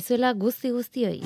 egun 0.00 0.24
onde 0.24 0.32
izuela 0.32 0.32
guzti 0.34 0.70
guztioi. 0.70 1.20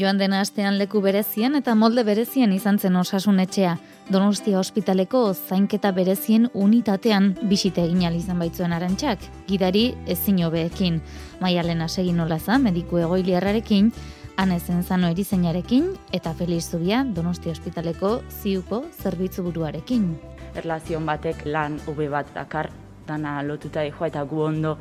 Joan 0.00 0.18
dena 0.18 0.40
astean 0.40 0.78
leku 0.78 1.00
berezien 1.02 1.54
eta 1.56 1.74
molde 1.74 2.04
berezien 2.04 2.52
izan 2.52 2.78
zen 2.78 2.96
osasun 2.96 3.40
etxea. 3.40 3.76
Donostia 4.10 4.58
ospitaleko 4.58 5.34
zainketa 5.34 5.92
berezien 5.92 6.48
unitatean 6.54 7.36
bisite 7.42 7.84
egin 7.84 8.14
izan 8.16 8.38
baitzuen 8.38 8.72
arantxak, 8.72 9.18
gidari 9.46 9.94
ezin 10.06 10.42
hobeekin. 10.44 11.00
Maialen 11.40 11.82
asegin 11.82 12.16
nolaza, 12.16 12.58
mediku 12.58 12.98
egoiliarrarekin, 12.98 13.92
anezen 14.40 14.82
zano 14.82 15.10
erizeinarekin 15.12 15.92
eta 16.16 16.32
Feliz 16.34 16.64
Zubia 16.70 17.04
Donostia 17.04 17.52
ospitaleko 17.52 18.22
ziuko 18.40 18.82
zerbitzu 19.02 19.44
buruarekin. 19.44 20.10
Erlazion 20.56 21.06
batek 21.06 21.44
lan 21.46 21.78
ube 21.86 22.08
bat 22.08 22.32
dakar, 22.34 22.70
dana 23.06 23.40
lotuta 23.42 23.84
dihoa 23.84 24.08
eta 24.08 24.24
gu 24.24 24.42
ondo 24.48 24.76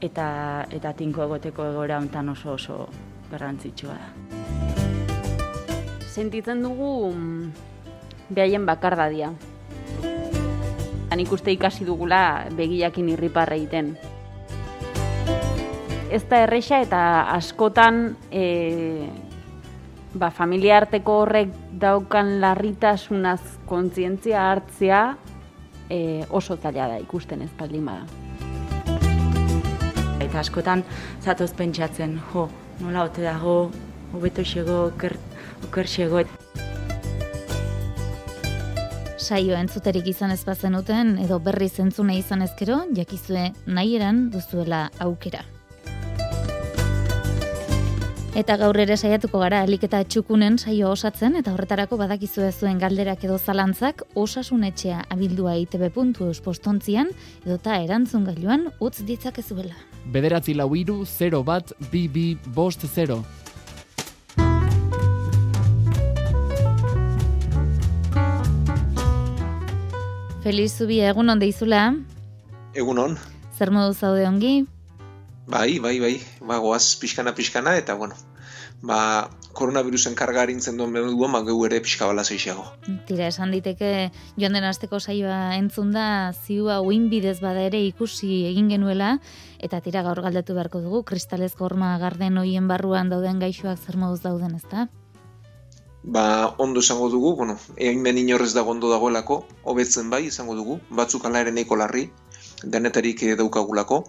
eta, 0.00 0.66
eta 0.70 0.94
tinko 0.94 1.26
egoteko 1.26 1.72
egora 1.72 1.98
ontan 1.98 2.28
oso 2.36 2.54
oso 2.54 2.86
garrantzitsua 3.30 3.98
da 3.98 4.40
sentitzen 6.10 6.62
dugu 6.62 7.12
mm, 7.14 7.52
behaien 8.34 8.66
bakardadia. 8.66 9.30
Han 11.10 11.22
ikuste 11.22 11.54
ikasi 11.54 11.86
dugula 11.86 12.50
begiakin 12.58 13.08
irriparra 13.14 13.56
egiten. 13.58 13.94
Ez 16.10 16.24
da 16.26 16.40
erresa 16.42 16.80
eta 16.82 17.00
askotan 17.36 18.16
e, 18.34 19.06
ba, 20.18 20.32
familia 20.34 20.80
arteko 20.80 21.20
horrek 21.22 21.52
daukan 21.78 22.40
larritasunaz 22.42 23.60
kontzientzia 23.70 24.42
hartzea 24.50 25.02
e, 25.86 26.24
oso 26.30 26.56
zaila 26.56 26.88
da 26.90 26.98
ikusten 26.98 27.44
ez 27.46 27.50
baldin 27.58 27.86
bada. 27.86 28.08
Eta 30.20 30.42
askotan 30.42 30.82
zatoz 31.22 31.52
pentsatzen, 31.54 32.18
jo, 32.32 32.48
nola 32.82 33.06
ote 33.06 33.22
dago, 33.22 33.70
hobeto 34.12 34.42
xego, 34.42 34.90
kert, 34.98 35.38
okerxegoet. 35.68 36.26
Saio 39.14 39.54
entzuterik 39.54 40.10
izan 40.10 40.34
ez 40.34 40.42
bazenuten 40.42 41.14
edo 41.22 41.38
berri 41.38 41.70
zentzune 41.70 42.18
izan 42.18 42.42
ezkero, 42.42 42.82
jakizue 42.98 43.52
nahi 43.70 43.94
eran 44.00 44.26
duzuela 44.34 44.88
aukera. 44.98 45.46
Eta 48.30 48.54
gaur 48.54 48.76
ere 48.78 48.94
saiatuko 48.94 49.40
gara 49.42 49.58
aliketa 49.66 50.04
txukunen 50.06 50.54
saio 50.54 50.92
osatzen 50.94 51.34
eta 51.40 51.50
horretarako 51.50 51.96
badakizue 51.98 52.52
zuen 52.52 52.78
galderak 52.78 53.24
edo 53.26 53.38
zalantzak 53.42 54.04
osasun 54.14 54.62
etxea 54.68 55.00
abildua 55.10 55.56
itb.eus 55.58 56.38
postontzian 56.44 57.10
edo 57.42 57.58
ta 57.58 57.80
erantzun 57.82 58.22
gailuan 58.28 58.68
utz 58.78 59.02
ditzakezuela. 59.02 59.74
Bederatzi 60.14 60.54
lau 60.54 60.70
iru, 60.78 61.02
0 61.04 61.42
bat, 61.42 61.74
bi, 61.90 62.38
bost 62.54 62.86
0. 62.86 63.18
Feliz 70.44 70.72
Zubi, 70.78 71.02
egun 71.02 71.34
on 71.34 71.42
deizula. 71.42 71.88
Egun 72.78 73.08
on. 73.10 73.18
Zer 73.58 73.74
modu 73.74 73.90
zaude 73.92 74.28
ongi? 74.30 74.60
Bai, 75.50 75.80
bai, 75.82 75.98
bai. 75.98 76.16
Ba, 76.46 76.60
goaz 76.62 76.94
pixkana, 77.00 77.34
pixkana, 77.34 77.74
eta 77.76 77.96
bueno, 77.98 78.14
ba, 78.86 79.30
koronavirusen 79.58 80.14
karga 80.14 80.44
harintzen 80.44 80.76
duen 80.78 80.92
behu 80.94 81.28
ma 81.28 81.42
geu 81.42 81.58
ere 81.66 81.80
pixka 81.82 82.06
bala 82.06 82.22
zeixiago. 82.24 82.64
Tira, 83.08 83.26
esan 83.26 83.50
diteke, 83.50 84.10
joan 84.38 84.54
den 84.54 84.64
azteko 84.68 85.00
saioa 85.00 85.56
entzun 85.56 85.90
da, 85.92 86.32
ziua 86.46 86.80
uin 86.80 87.08
bidez 87.10 87.40
bada 87.42 87.66
ere 87.66 87.82
ikusi 87.88 88.46
egin 88.52 88.70
genuela, 88.70 89.18
eta 89.58 89.82
tira 89.82 90.04
gaur 90.06 90.22
galdetu 90.22 90.54
beharko 90.54 90.84
dugu, 90.86 91.02
kristalezko 91.02 91.66
horma 91.66 91.96
garden 91.98 92.38
hoien 92.38 92.70
barruan 92.70 93.10
dauden 93.10 93.42
gaixoak 93.42 93.78
zer 93.78 93.98
moduz 93.98 94.22
dauden, 94.22 94.54
ezta? 94.54 94.88
ba, 96.02 96.54
ondo 96.58 96.80
izango 96.80 97.10
dugu, 97.10 97.34
bueno, 97.36 97.58
egin 97.76 98.02
ben 98.02 98.18
inorrez 98.18 98.54
dago 98.54 98.72
ondo 98.72 98.90
dagoelako, 98.90 99.44
hobetzen 99.64 100.10
bai 100.10 100.24
izango 100.26 100.54
dugu, 100.56 100.78
batzuk 100.90 101.26
ala 101.26 101.42
ere 101.44 101.52
neiko 101.52 101.76
larri, 101.76 102.06
denetarik 102.64 103.22
eh, 103.22 103.36
daukagulako, 103.36 104.04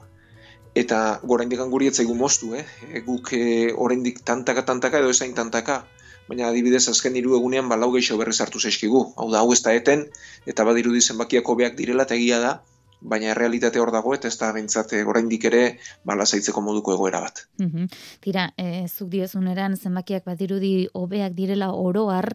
eta 0.75 1.19
gora 1.27 1.43
indikan 1.43 1.71
guri 1.71 1.89
etzaigu 1.91 2.15
moztu, 2.15 2.53
eh? 2.55 2.65
E, 2.91 3.01
guk 3.05 3.33
e, 3.35 3.71
oraindik 3.75 4.21
tantaka-tantaka 4.27 5.01
edo 5.01 5.11
ezain 5.11 5.33
tantaka, 5.35 5.81
baina 6.29 6.47
adibidez 6.47 6.87
azken 6.87 7.17
hiru 7.19 7.35
egunean 7.37 7.67
ba 7.69 7.75
lau 7.75 7.91
geixo 7.95 8.17
berriz 8.17 8.39
hartu 8.41 8.59
zaizkigu. 8.59 9.01
Hau 9.17 9.31
da, 9.31 9.41
hau 9.41 9.51
ez 9.53 9.61
da 9.65 9.73
eten, 9.75 10.05
eta 10.47 10.67
badirudi 10.67 11.01
zenbakiak 11.01 11.49
hobeak 11.49 11.75
direla 11.79 12.07
eta 12.07 12.15
egia 12.15 12.39
da, 12.39 12.53
baina 13.01 13.33
realitate 13.33 13.79
hor 13.81 13.91
dago 13.91 14.13
eta 14.13 14.29
ez 14.29 14.37
da 14.37 14.51
bentsate 14.53 14.99
eh, 14.99 15.05
oraindik 15.07 15.45
ere 15.49 15.61
bala 16.05 16.25
zaitzeko 16.25 16.61
moduko 16.61 16.93
egoera 16.93 17.21
bat. 17.21 17.45
Mm 17.59 17.89
Tira, 18.21 18.51
e, 18.57 18.85
zuk 18.87 19.09
diozuneran 19.09 19.75
zenbakiak 19.75 20.25
badirudi 20.25 20.87
hobeak 20.93 21.33
direla 21.33 21.71
oroar, 21.73 22.27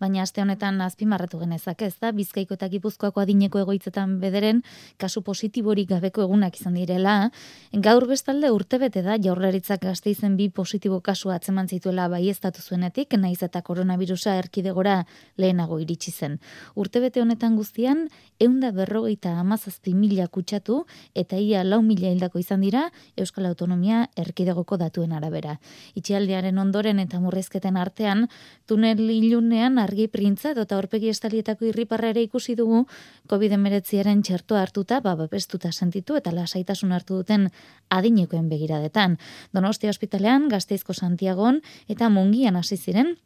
baina 0.00 0.22
aste 0.22 0.40
honetan 0.42 0.80
azpimarratu 0.80 1.40
genezak 1.40 1.82
ez 1.82 1.94
da, 2.00 2.12
bizkaiko 2.12 2.54
eta 2.54 2.68
gipuzkoako 2.70 3.20
adineko 3.24 3.58
egoitzetan 3.58 4.18
bederen, 4.20 4.62
kasu 4.96 5.22
positiborik 5.26 5.88
gabeko 5.88 6.22
egunak 6.22 6.60
izan 6.60 6.78
direla, 6.78 7.30
gaur 7.72 8.06
bestalde 8.06 8.52
urte 8.54 8.78
bete 8.78 9.02
da 9.02 9.18
jaurlaritzak 9.18 9.82
gazte 9.82 10.10
izen 10.10 10.36
bi 10.36 10.48
positibo 10.50 11.00
kasu 11.00 11.32
atzeman 11.34 11.68
zituela 11.68 12.08
bai 12.08 12.28
ez 12.28 12.38
zuenetik, 12.38 13.14
naiz 13.18 13.42
eta 13.42 13.62
koronavirusa 13.62 14.36
erkidegora 14.36 15.04
lehenago 15.36 15.78
iritsi 15.80 16.12
zen. 16.12 16.38
Urte 16.76 17.00
bete 17.00 17.20
honetan 17.20 17.56
guztian, 17.56 18.08
eunda 18.38 18.70
berrogeita 18.70 19.38
amazazpi 19.40 19.94
mila 20.12 20.28
kutsatu 20.28 20.82
eta 21.16 21.38
ia 21.40 21.64
lau 21.64 21.80
mila 21.82 22.10
hildako 22.12 22.40
izan 22.42 22.60
dira 22.60 22.84
Euskal 23.16 23.46
Autonomia 23.48 24.04
erkidegoko 24.16 24.76
datuen 24.76 25.12
arabera. 25.16 25.56
Itxialdearen 25.96 26.58
ondoren 26.58 27.00
eta 27.00 27.20
murrezketen 27.20 27.78
artean, 27.80 28.28
tunel 28.68 29.00
ilunean 29.10 29.78
argi 29.80 30.08
printza 30.12 30.52
eta 30.52 30.76
horpegi 30.76 31.08
estalietako 31.08 31.70
irriparra 31.70 32.12
ere 32.12 32.22
ikusi 32.28 32.56
dugu 32.58 32.84
COVID-19 33.32 34.22
txertoa 34.22 34.62
hartuta, 34.62 35.00
babestuta 35.00 35.72
sentitu 35.72 36.16
eta 36.18 36.32
lasaitasun 36.32 36.92
hartu 36.92 37.22
duten 37.22 37.48
adinekoen 37.88 38.48
begiradetan. 38.52 39.18
Donostia 39.52 39.90
ospitalean, 39.90 40.48
Gazteizko 40.52 40.92
Santiagon 40.92 41.62
eta 41.88 42.08
Mungian 42.12 42.56
hasi 42.56 42.76
ziren 42.76 43.16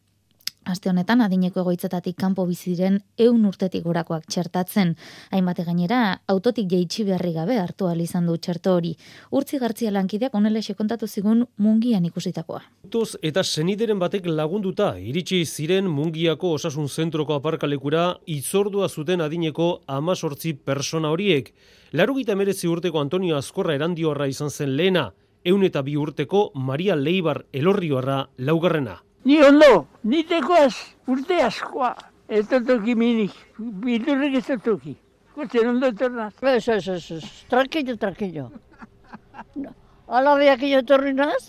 Aste 0.76 0.91
honetan 0.91 1.22
adineko 1.25 1.62
egoitzetatik 1.62 2.19
kanpo 2.20 2.44
biziren 2.44 2.98
eun 3.25 3.47
urtetik 3.48 3.81
gorakoak 3.87 4.26
txertatzen. 4.28 4.91
Hainbate 5.32 5.64
gainera, 5.64 6.00
autotik 6.28 6.66
jeitsi 6.69 7.06
beharri 7.09 7.32
gabe 7.32 7.56
hartu 7.56 7.88
izan 8.04 8.26
du 8.26 8.37
txerto 8.37 8.75
hori. 8.76 8.91
Urtzi 9.31 9.59
gartzia 9.59 9.91
lankideak 9.91 10.34
onele 10.34 10.60
kontatu 10.76 11.06
zigun 11.06 11.47
mungian 11.56 12.04
ikusitakoa. 12.04 12.60
Toz 12.91 13.16
eta 13.22 13.42
senideren 13.42 13.98
batek 13.98 14.26
lagunduta, 14.26 14.98
iritsi 14.98 15.47
ziren 15.47 15.88
mungiako 15.88 16.53
osasun 16.59 16.88
zentroko 16.88 17.34
aparkalekura 17.34 18.19
itzordua 18.26 18.91
zuten 18.91 19.22
adineko 19.22 19.81
amasortzi 19.87 20.53
persona 20.53 21.08
horiek. 21.08 21.54
Larugita 21.93 22.34
merezi 22.34 22.69
urteko 22.69 23.00
Antonio 23.00 23.38
Azkorra 23.38 23.75
erandiorra 23.75 24.26
izan 24.26 24.50
zen 24.50 24.76
lehena, 24.76 25.12
eun 25.43 25.64
eta 25.64 25.81
bi 25.81 25.97
urteko 25.97 26.50
Maria 26.54 26.97
Leibar 26.97 27.47
elorrioarra 27.53 28.26
laugarrena. 28.37 29.06
Ni 29.26 29.41
ondo, 29.42 29.87
ni 30.04 30.22
tekoaz 30.22 30.75
urte 31.10 31.41
askoa. 31.42 31.97
Ez 32.28 32.44
dut 32.47 32.66
toki 32.69 32.94
minik, 32.94 33.32
bildurrik 33.59 34.37
ez 34.38 34.44
dut 34.47 34.62
toki. 34.62 34.93
Gurtzen 35.34 35.70
ondo 35.73 35.88
etornaz. 35.90 36.31
Ez, 36.43 36.69
ez, 36.69 36.87
ez, 36.94 37.06
ez, 37.17 37.31
tranquillo, 37.50 37.96
tranquillo. 37.99 38.44
Ala 40.06 40.37
biak 40.38 40.62
ino 40.69 40.78
etorri 40.84 41.14
naz, 41.19 41.43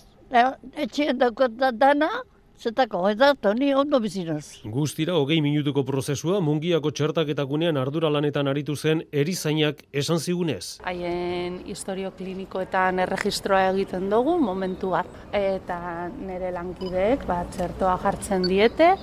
etxean 0.73 1.21
daukot 1.21 1.53
dana, 1.83 2.09
Zetako, 2.57 3.03
eta 3.11 3.35
Toni 3.37 3.67
ondo 3.77 3.99
bizinaz. 4.01 4.63
Guztira, 4.65 5.13
hogei 5.21 5.37
minutuko 5.45 5.83
prozesua, 5.85 6.39
mungiako 6.41 6.89
txertaketakunean 6.89 7.77
ardura 7.77 8.09
lanetan 8.09 8.49
aritu 8.49 8.73
zen 8.75 9.03
erizainak 9.13 9.83
esan 9.93 10.17
zigunez. 10.17 10.79
Haien 10.89 11.59
historio 11.69 12.09
klinikoetan 12.17 13.03
erregistroa 13.05 13.67
egiten 13.75 14.09
dugu, 14.09 14.39
momentu 14.41 14.95
bat. 14.95 15.11
Eta 15.37 16.09
nire 16.17 16.49
lankideek, 16.55 17.27
bat 17.29 17.53
txertoa 17.53 17.93
jartzen 18.01 18.49
diete, 18.49 18.95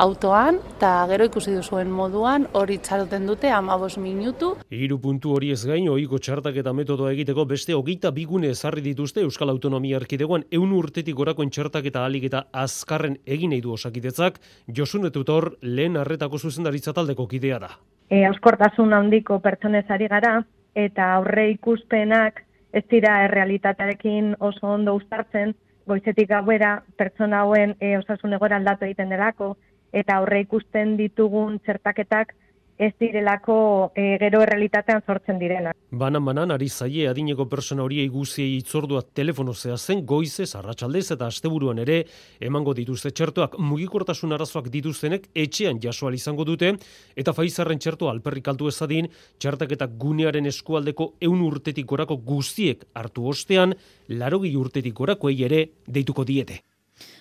autoan, 0.00 0.56
eta 0.78 0.90
gero 1.10 1.26
ikusi 1.28 1.52
duzuen 1.52 1.90
moduan, 1.92 2.46
hori 2.56 2.78
txaroten 2.80 3.26
dute 3.28 3.50
amabos 3.52 3.98
minutu. 4.00 4.54
Hiru 4.72 4.96
puntu 5.02 5.34
hori 5.36 5.50
ez 5.52 5.60
gain, 5.68 5.90
oiko 5.92 6.18
txartak 6.18 6.56
eta 6.62 6.72
metodoa 6.72 7.12
egiteko 7.12 7.44
beste 7.50 7.76
hogeita 7.76 8.10
bigune 8.16 8.48
ezarri 8.54 8.80
dituzte 8.86 9.20
Euskal 9.26 9.52
Autonomia 9.52 10.00
Erkidegoan 10.00 10.46
eun 10.50 10.72
urtetik 10.72 11.18
gorakoen 11.20 11.52
txartak 11.52 11.90
eta 11.92 12.06
alik 12.08 12.24
eta 12.30 12.46
azkarren 12.64 13.18
egin 13.26 13.52
nahi 13.52 13.60
du 13.60 13.74
osakitetzak, 13.76 14.40
Josune 14.66 15.12
Tutor 15.12 15.52
lehen 15.60 16.00
arretako 16.00 16.38
zuzendaritza 16.38 16.96
taldeko 16.96 17.28
kidea 17.28 17.60
da. 17.60 17.74
E, 18.08 18.24
Auskortasun 18.24 18.96
handiko 18.96 19.38
pertsonez 19.44 19.84
ari 19.90 20.08
gara, 20.08 20.38
eta 20.74 21.14
aurre 21.18 21.50
ikuspenak 21.52 22.46
ez 22.72 22.86
dira 22.88 23.24
errealitatearekin 23.26 24.36
oso 24.40 24.72
ondo 24.78 24.94
ustartzen, 24.96 25.52
goizetik 25.90 26.30
gauera 26.30 26.78
pertsona 26.96 27.42
hauen 27.44 27.74
e, 27.80 27.98
osasun 27.98 28.32
egora 28.38 28.56
aldatu 28.60 28.86
egiten 28.86 29.10
delako, 29.12 29.56
eta 29.92 30.20
aurre 30.20 30.40
ikusten 30.46 30.96
ditugun 30.96 31.58
txertaketak 31.64 32.34
ez 32.80 32.94
direlako 32.96 33.92
e, 33.92 34.16
gero 34.16 34.40
errealitatean 34.40 35.02
sortzen 35.04 35.38
direna. 35.38 35.74
Banan 36.00 36.24
banan 36.24 36.54
ari 36.54 36.68
zaie 36.70 37.08
adineko 37.10 37.44
persona 37.50 37.84
horiei 37.84 38.08
guziei 38.08 38.54
itzordua 38.56 39.02
telefono 39.02 39.52
zen 39.52 40.06
goizez, 40.06 40.54
arratsaldez 40.56 41.10
eta 41.12 41.26
asteburuan 41.26 41.78
ere 41.84 42.04
emango 42.40 42.72
dituzte 42.72 43.10
txertoak 43.10 43.58
mugikortasun 43.58 44.32
arazoak 44.32 44.70
dituztenek 44.72 45.28
etxean 45.34 45.80
jasoal 45.82 46.14
izango 46.14 46.44
dute 46.44 46.72
eta 47.16 47.36
faizarren 47.36 47.78
txertoa 47.78 48.12
alperrik 48.12 48.48
altu 48.48 48.68
ezadin 48.68 49.10
txertak 49.38 49.76
gunearen 49.98 50.46
eskualdeko 50.46 51.14
eun 51.20 51.42
urtetik 51.42 51.86
gorako 51.86 52.16
guztiek 52.16 52.88
hartu 52.94 53.28
ostean 53.28 53.74
larogi 54.08 54.56
urtetik 54.56 54.94
gorakoei 54.94 55.44
ere 55.44 55.66
deituko 55.86 56.24
diete 56.24 56.62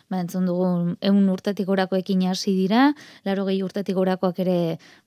ba, 0.09 0.19
entzun 0.23 0.47
dugu 0.49 0.95
eun 1.05 1.29
urtetik 1.29 1.67
gorakoekin 1.69 2.25
hasi 2.29 2.55
dira, 2.57 2.93
laro 3.25 3.45
gehi 3.47 3.61
urtetik 3.63 3.95
gorakoak 3.95 4.41
ere 4.43 4.57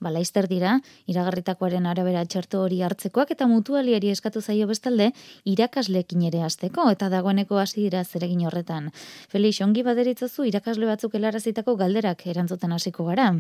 ba, 0.01 0.11
laizter 0.15 0.49
dira, 0.51 0.79
iragarritakoaren 1.11 1.87
arabera 1.91 2.25
txerto 2.25 2.63
hori 2.63 2.81
hartzekoak 2.83 3.35
eta 3.35 3.49
mutualiari 3.51 4.13
eskatu 4.15 4.41
zaio 4.41 4.69
bestalde, 4.71 5.11
irakaslekin 5.45 6.23
ere 6.31 6.43
hasteko 6.47 6.89
eta 6.95 7.11
dagoeneko 7.13 7.59
hasi 7.59 7.83
dira 7.83 8.05
zeregin 8.05 8.47
horretan. 8.47 8.91
Felix, 9.29 9.61
ongi 9.61 9.83
baderitzazu 9.87 10.47
irakasle 10.49 10.87
batzuk 10.87 11.19
helarazitako 11.19 11.77
galderak 11.77 12.27
erantzuten 12.27 12.73
hasiko 12.73 13.07
gara. 13.11 13.33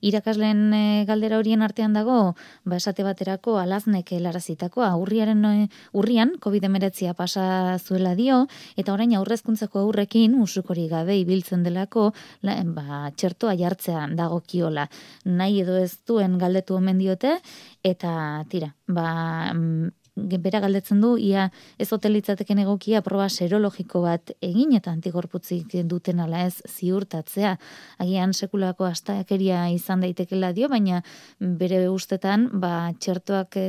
Irakasleen 0.00 0.72
e, 0.72 0.82
galdera 1.08 1.38
horien 1.38 1.62
artean 1.62 1.92
dago, 1.96 2.34
ba, 2.64 2.78
esate 2.80 3.04
baterako 3.04 3.58
alaznek 3.60 4.12
helarazitakoa, 4.16 4.90
urriaren 5.00 5.44
e, 5.44 5.68
urrian, 5.92 6.34
COVID-19 6.40 7.12
pasa 7.18 7.76
zuela 7.78 8.14
dio, 8.16 8.46
eta 8.80 8.94
orain 8.94 9.12
aurrezkuntzako 9.18 9.84
aurrekin, 9.84 10.36
musukori 10.38 10.88
gabe 10.88 11.18
ibiltzen 11.20 11.62
delako, 11.66 12.10
la, 12.46 12.56
ba, 12.64 13.10
txertoa 13.12 13.54
jartzea 13.60 14.06
dagokiola. 14.16 14.88
Nahi 15.28 15.60
edo 15.66 15.76
ez 15.76 15.92
duen 16.08 16.38
galdetu 16.40 16.80
omen 16.80 16.98
diote, 16.98 17.36
eta 17.84 18.44
tira, 18.48 18.72
ba, 18.88 19.52
mm, 19.52 19.99
bera 20.42 20.60
galdetzen 20.60 21.00
du, 21.00 21.14
ia 21.18 21.48
ez 21.78 21.88
hotelitzateken 21.92 22.60
egokia 22.64 23.02
proba 23.02 23.28
serologiko 23.28 24.02
bat 24.04 24.32
egin 24.40 24.74
eta 24.76 24.92
antigorputzik 24.92 25.74
duten 25.88 26.20
ala 26.20 26.44
ez 26.46 26.62
ziurtatzea. 26.68 27.56
Agian 27.98 28.32
sekulako 28.34 28.86
astakeria 28.88 29.68
izan 29.74 30.04
daitekela 30.04 30.52
dio, 30.56 30.68
baina 30.68 31.02
bere 31.38 31.82
ustetan, 31.88 32.48
ba, 32.60 32.92
txertoak 32.98 33.56
e, 33.60 33.68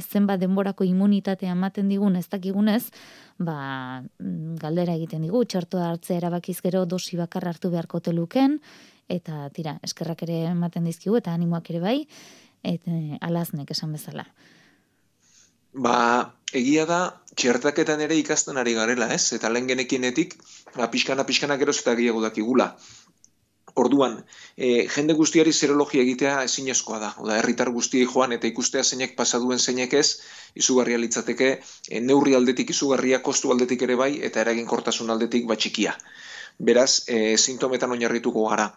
zenbat 0.00 0.40
denborako 0.40 0.84
immunitatea 0.84 1.52
ematen 1.52 1.88
digun 1.88 2.16
ez 2.16 2.26
dakigunez, 2.28 2.90
ba, 3.38 4.02
galdera 4.60 4.94
egiten 4.98 5.26
digu, 5.26 5.44
txertoa 5.44 5.90
hartzea 5.90 6.20
erabakiz 6.20 6.60
gero 6.60 6.84
dosi 6.86 7.16
bakar 7.20 7.48
hartu 7.48 7.70
beharko 7.72 8.00
teluken, 8.00 8.58
eta 9.10 9.48
tira, 9.54 9.78
eskerrak 9.86 10.22
ere 10.28 10.44
ematen 10.52 10.86
dizkigu, 10.86 11.18
eta 11.18 11.34
animoak 11.34 11.70
ere 11.72 11.82
bai, 11.82 11.98
eta 12.62 12.96
alaznek 13.26 13.70
esan 13.74 13.92
bezala. 13.96 14.26
Ba, 15.72 16.34
egia 16.52 16.84
da, 16.86 17.00
txertaketan 17.38 18.00
ere 18.02 18.16
ikasten 18.18 18.56
ari 18.58 18.74
garela, 18.74 19.06
ez? 19.14 19.32
Eta 19.36 19.50
lehen 19.52 19.68
genekinetik, 19.70 20.34
ba, 20.74 20.88
pixkana, 20.90 21.24
pixkana 21.28 21.56
geroz 21.60 21.78
eta 21.80 21.94
gehiago 21.94 22.22
dakigula. 22.24 22.72
Orduan, 23.78 24.16
e, 24.56 24.88
jende 24.90 25.14
guztiari 25.14 25.52
zerologia 25.52 26.02
egitea 26.02 26.42
ezinezkoa 26.48 26.98
da. 26.98 27.12
Oda, 27.22 27.36
herritar 27.38 27.70
guztiei 27.70 28.08
joan 28.14 28.34
eta 28.34 28.48
ikustea 28.50 28.82
zeinek 28.82 29.14
pasaduen 29.16 29.62
zeinek 29.62 29.94
ez, 29.94 30.18
izugarria 30.58 30.98
litzateke, 30.98 31.52
e, 31.88 32.00
neurri 32.00 32.34
aldetik 32.34 32.74
izugarria, 32.74 33.22
kostu 33.22 33.54
aldetik 33.54 33.86
ere 33.86 33.94
bai, 34.02 34.10
eta 34.30 34.42
eragin 34.42 34.66
kortasun 34.66 35.14
aldetik 35.14 35.46
batxikia. 35.46 35.94
Beraz, 36.58 37.04
e, 37.06 37.36
sintometan 37.38 37.94
oinarrituko 37.94 38.48
gara. 38.50 38.72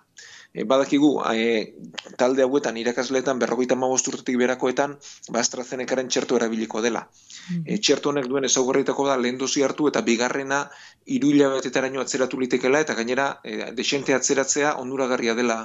E, 0.54 0.64
badakigu, 0.70 1.10
e, 1.34 1.74
talde 2.14 2.44
hauetan 2.46 2.76
irakasleetan 2.78 3.40
berrogeita 3.42 3.74
urtetik 3.74 4.38
berakoetan, 4.38 5.00
ba 5.34 5.40
AstraZenecaren 5.40 6.08
txerto 6.14 6.38
erabiliko 6.38 6.82
dela. 6.86 7.10
Mm. 7.50 7.64
E, 7.66 7.78
txerto 7.82 8.12
honek 8.12 8.28
duen 8.30 8.46
ezaugarritako 8.46 9.08
da 9.08 9.18
lehen 9.18 9.40
dozi 9.40 9.64
hartu 9.66 9.88
eta 9.90 10.04
bigarrena 10.06 10.70
hiru 11.06 11.34
hilabetetaraino 11.34 12.02
atzeratu 12.06 12.38
litekela 12.38 12.84
eta 12.86 12.94
gainera 12.94 13.42
e, 13.44 13.72
desente 13.74 14.14
atzeratzea 14.14 14.76
onuragarria 14.78 15.34
dela 15.34 15.58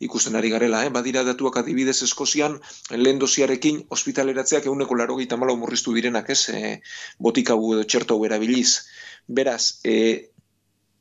ikusten 0.00 0.36
ari 0.36 0.52
garela. 0.52 0.84
Eh? 0.84 0.92
Badira 0.92 1.24
datuak 1.24 1.56
adibidez 1.64 2.02
Eskozian 2.02 2.60
lehen 2.90 3.18
doziarekin 3.18 3.86
ospitaleratzeak 3.88 4.68
eguneko 4.68 4.94
laro 4.94 5.16
gita 5.16 5.40
murriztu 5.40 5.96
direnak, 5.96 6.28
ez? 6.28 6.50
E, 6.50 6.80
botika 7.18 7.56
edo 7.56 7.84
txerto 7.84 8.20
erabiliz. 8.28 8.84
Beraz, 9.26 9.80
e, 9.84 10.28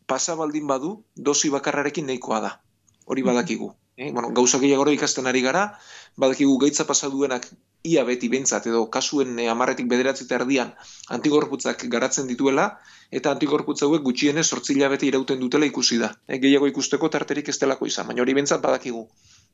pasabaldin 0.08 0.68
badu, 0.68 1.02
dozi 1.16 1.50
bakarrarekin 1.50 2.08
nahikoa 2.08 2.40
da 2.40 2.60
hori 3.06 3.22
badakigu. 3.22 3.74
Eh? 3.98 4.12
Bueno, 4.12 4.32
gauza 4.34 4.60
gehiago 4.60 4.90
ikasten 4.92 5.28
ari 5.28 5.42
gara, 5.42 5.78
badakigu 6.18 6.58
gaitza 6.58 6.86
pasa 6.86 7.10
duenak 7.10 7.46
ia 7.84 8.04
beti 8.08 8.30
bentzat 8.32 8.66
edo 8.68 8.90
kasuen 8.90 9.38
e, 9.40 9.48
amarretik 9.52 9.88
bederatzi 9.92 10.26
erdian 10.32 10.72
antigorputzak 11.10 11.86
garatzen 11.92 12.28
dituela, 12.28 12.80
eta 13.12 13.32
antigorputza 13.32 13.86
hauek 13.86 14.02
gutxienez 14.02 14.48
sortzila 14.48 14.90
beti 14.90 15.08
irauten 15.12 15.40
dutela 15.40 15.66
ikusi 15.66 16.00
da. 16.00 16.14
Eh? 16.28 16.40
Gehiago 16.40 16.68
ikusteko 16.68 17.10
tarterik 17.10 17.50
ez 17.50 17.60
delako 17.60 17.86
izan, 17.86 18.08
baina 18.08 18.22
hori 18.22 18.34
bentzat 18.34 18.62
badakigu. 18.62 19.08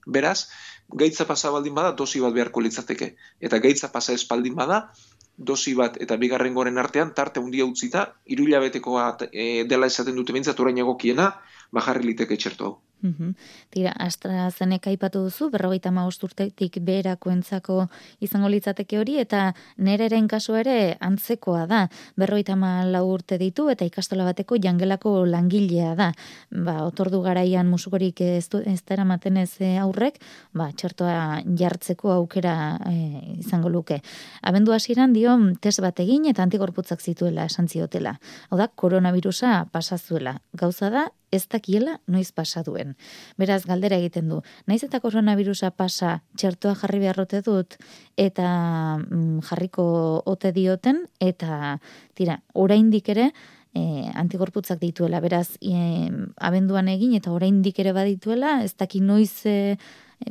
Beraz, 0.08 0.48
gaitza 0.96 1.26
pasa 1.28 1.52
baldin 1.52 1.76
bada, 1.76 1.92
dosi 1.92 2.22
bat 2.24 2.34
beharko 2.34 2.62
litzateke. 2.62 3.16
Eta 3.42 3.60
gaitza 3.60 3.92
pasa 3.92 4.14
espaldin 4.14 4.56
bada, 4.56 4.94
dosi 5.38 5.74
bat 5.76 5.98
eta 6.00 6.16
bigarren 6.18 6.54
goren 6.54 6.78
artean, 6.78 7.14
tarte 7.16 7.40
handia 7.40 7.66
utzita, 7.66 8.14
iruila 8.26 8.62
e, 8.66 9.66
dela 9.66 9.88
esaten 9.88 10.16
dute 10.16 10.34
bintzat 10.34 10.60
orain 10.60 10.78
egokiena, 10.78 11.34
bajarri 11.72 12.08
liteke 12.12 12.38
txertu 12.38 12.66
hau. 12.66 12.78
Mm 13.02 13.36
Tira, 13.70 13.92
AstraZeneca 14.02 14.92
ipatu 14.92 15.22
duzu, 15.28 15.50
berrogeita 15.54 15.92
mausturtetik 15.94 16.80
beherakoentzako 16.82 17.84
izango 18.26 18.50
litzateke 18.50 18.98
hori, 18.98 19.20
eta 19.22 19.54
nereren 19.78 20.28
kasu 20.28 20.56
ere 20.58 20.98
antzekoa 21.00 21.66
da. 21.70 21.84
Berrogeita 22.18 22.56
lau 22.90 23.06
urte 23.12 23.38
ditu, 23.38 23.70
eta 23.70 23.86
ikastola 23.86 24.26
bateko 24.26 24.58
jangelako 24.58 25.26
langilea 25.26 25.94
da. 25.96 26.12
Ba, 26.50 26.84
otordu 26.84 27.22
garaian 27.22 27.68
musukorik 27.68 28.22
ez, 28.22 28.48
ez 28.66 28.82
dara 28.84 29.06
matenez 29.06 29.62
eh, 29.62 29.78
aurrek, 29.78 30.20
ba, 30.54 30.72
txertoa 30.72 31.44
jartzeko 31.60 32.12
aukera 32.12 32.80
e, 32.90 32.96
izango 33.40 33.70
luke. 33.70 34.02
Abendu 34.42 34.74
hasieran 34.74 35.14
dio, 35.14 35.38
test 35.62 35.82
bat 35.82 36.00
egin 36.00 36.26
eta 36.26 36.44
antigorputzak 36.44 37.02
zituela 37.02 37.46
esan 37.46 37.68
ziotela. 37.68 38.18
Hau 38.50 38.58
da, 38.58 38.68
koronavirusa 38.68 39.68
pasazuela. 39.72 40.40
Gauza 40.54 40.90
da, 40.90 41.10
ez 41.32 41.46
dakiela 41.48 42.00
noiz 42.08 42.32
pasa 42.32 42.64
duen. 42.66 42.96
Beraz, 43.38 43.64
galdera 43.70 44.00
egiten 44.02 44.30
du. 44.32 44.42
Naiz 44.68 44.82
eta 44.86 45.00
koronavirusa 45.04 45.72
pasa 45.72 46.20
txertoa 46.38 46.76
jarri 46.80 47.02
beharrote 47.04 47.42
dut 47.46 47.78
eta 48.18 48.50
mm, 48.98 49.46
jarriko 49.50 49.86
ote 50.26 50.52
dioten 50.56 51.06
eta 51.20 51.78
tira, 52.18 52.40
oraindik 52.54 53.10
ere 53.14 53.30
e, 53.74 54.10
antigorputzak 54.16 54.82
dituela. 54.82 55.22
Beraz, 55.24 55.58
e, 55.62 56.10
abenduan 56.38 56.90
egin 56.92 57.16
eta 57.20 57.34
oraindik 57.36 57.80
ere 57.80 57.94
badituela, 57.94 58.60
ez 58.66 58.76
daki 58.78 59.02
noiz 59.02 59.46
e, 59.46 59.78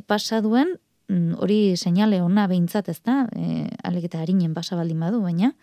pasa 0.07 0.41
duen, 0.45 0.75
mm, 1.09 1.39
hori 1.41 1.59
seinale 1.77 2.21
ona 2.21 2.47
behintzat 2.47 2.89
ez 2.89 2.99
da, 3.03 3.23
e, 3.35 3.67
alegeta 3.83 4.21
harinen 4.21 4.53
pasa 4.57 4.79
baldin 4.79 4.99
badu, 5.07 5.23
baina... 5.25 5.53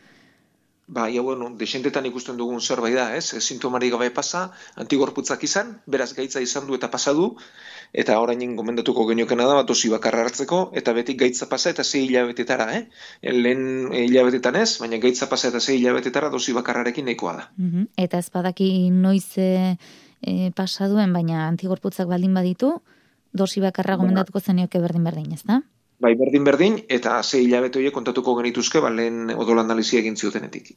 Ba, 0.87 1.09
ja, 1.11 1.21
bueno, 1.21 1.49
desentetan 1.59 2.07
ikusten 2.07 2.37
dugun 2.39 2.61
zerbait 2.63 2.95
da, 2.95 3.09
ez? 3.19 3.35
Sintomari 3.43 3.89
gabe 3.91 4.07
pasa, 4.15 4.53
antigorputzak 4.79 5.43
izan, 5.43 5.73
beraz 5.91 6.13
gaitza 6.15 6.39
izan 6.45 6.69
du 6.69 6.77
eta 6.79 6.91
pasa 6.93 7.11
du, 7.13 7.33
eta 7.91 8.21
orain 8.23 8.55
gomendatuko 8.55 9.07
geniokena 9.09 9.49
da, 9.51 9.57
bat 9.59 9.73
osi 9.75 9.91
bakarra 9.91 10.23
hartzeko, 10.23 10.61
eta 10.79 10.95
betik 10.95 11.19
gaitza 11.25 11.51
pasa 11.51 11.75
eta 11.75 11.83
zei 11.83 12.05
hilabetetara, 12.07 12.69
eh? 12.79 12.85
Lehen 13.35 13.93
hilabetetan 13.99 14.61
ez, 14.63 14.77
baina 14.79 15.03
gaitza 15.03 15.27
pasa 15.27 15.51
eta 15.51 15.59
zei 15.61 15.81
hilabetetara 15.81 16.31
dosi 16.31 16.55
bakarrarekin 16.55 17.11
nahikoa 17.11 17.37
da. 17.41 17.49
Mm 17.59 17.91
Eta 18.07 18.23
ez 18.23 18.31
badaki 18.31 18.91
noiz 18.95 19.39
e, 19.43 19.77
pasa 20.55 20.87
duen, 20.93 21.13
baina 21.13 21.49
antigorputzak 21.49 22.07
baldin 22.07 22.35
baditu, 22.35 22.77
dosi 23.35 23.61
bakarra 23.61 23.99
gomendatuko 23.99 24.41
zenioke 24.41 24.79
berdin 24.79 25.05
berdin, 25.05 25.33
ez 25.35 25.43
da? 25.43 25.65
Bai, 25.97 26.13
berdin 26.21 26.45
berdin, 26.45 26.75
eta 26.93 27.17
zei 27.25 27.47
hilabete 27.47 27.81
horiek 27.81 27.95
kontatuko 27.97 28.35
genituzke, 28.37 28.83
ba, 28.85 28.91
lehen 28.93 29.33
odolandalizia 29.33 30.03
egin 30.03 30.19
ziotenetik. 30.21 30.75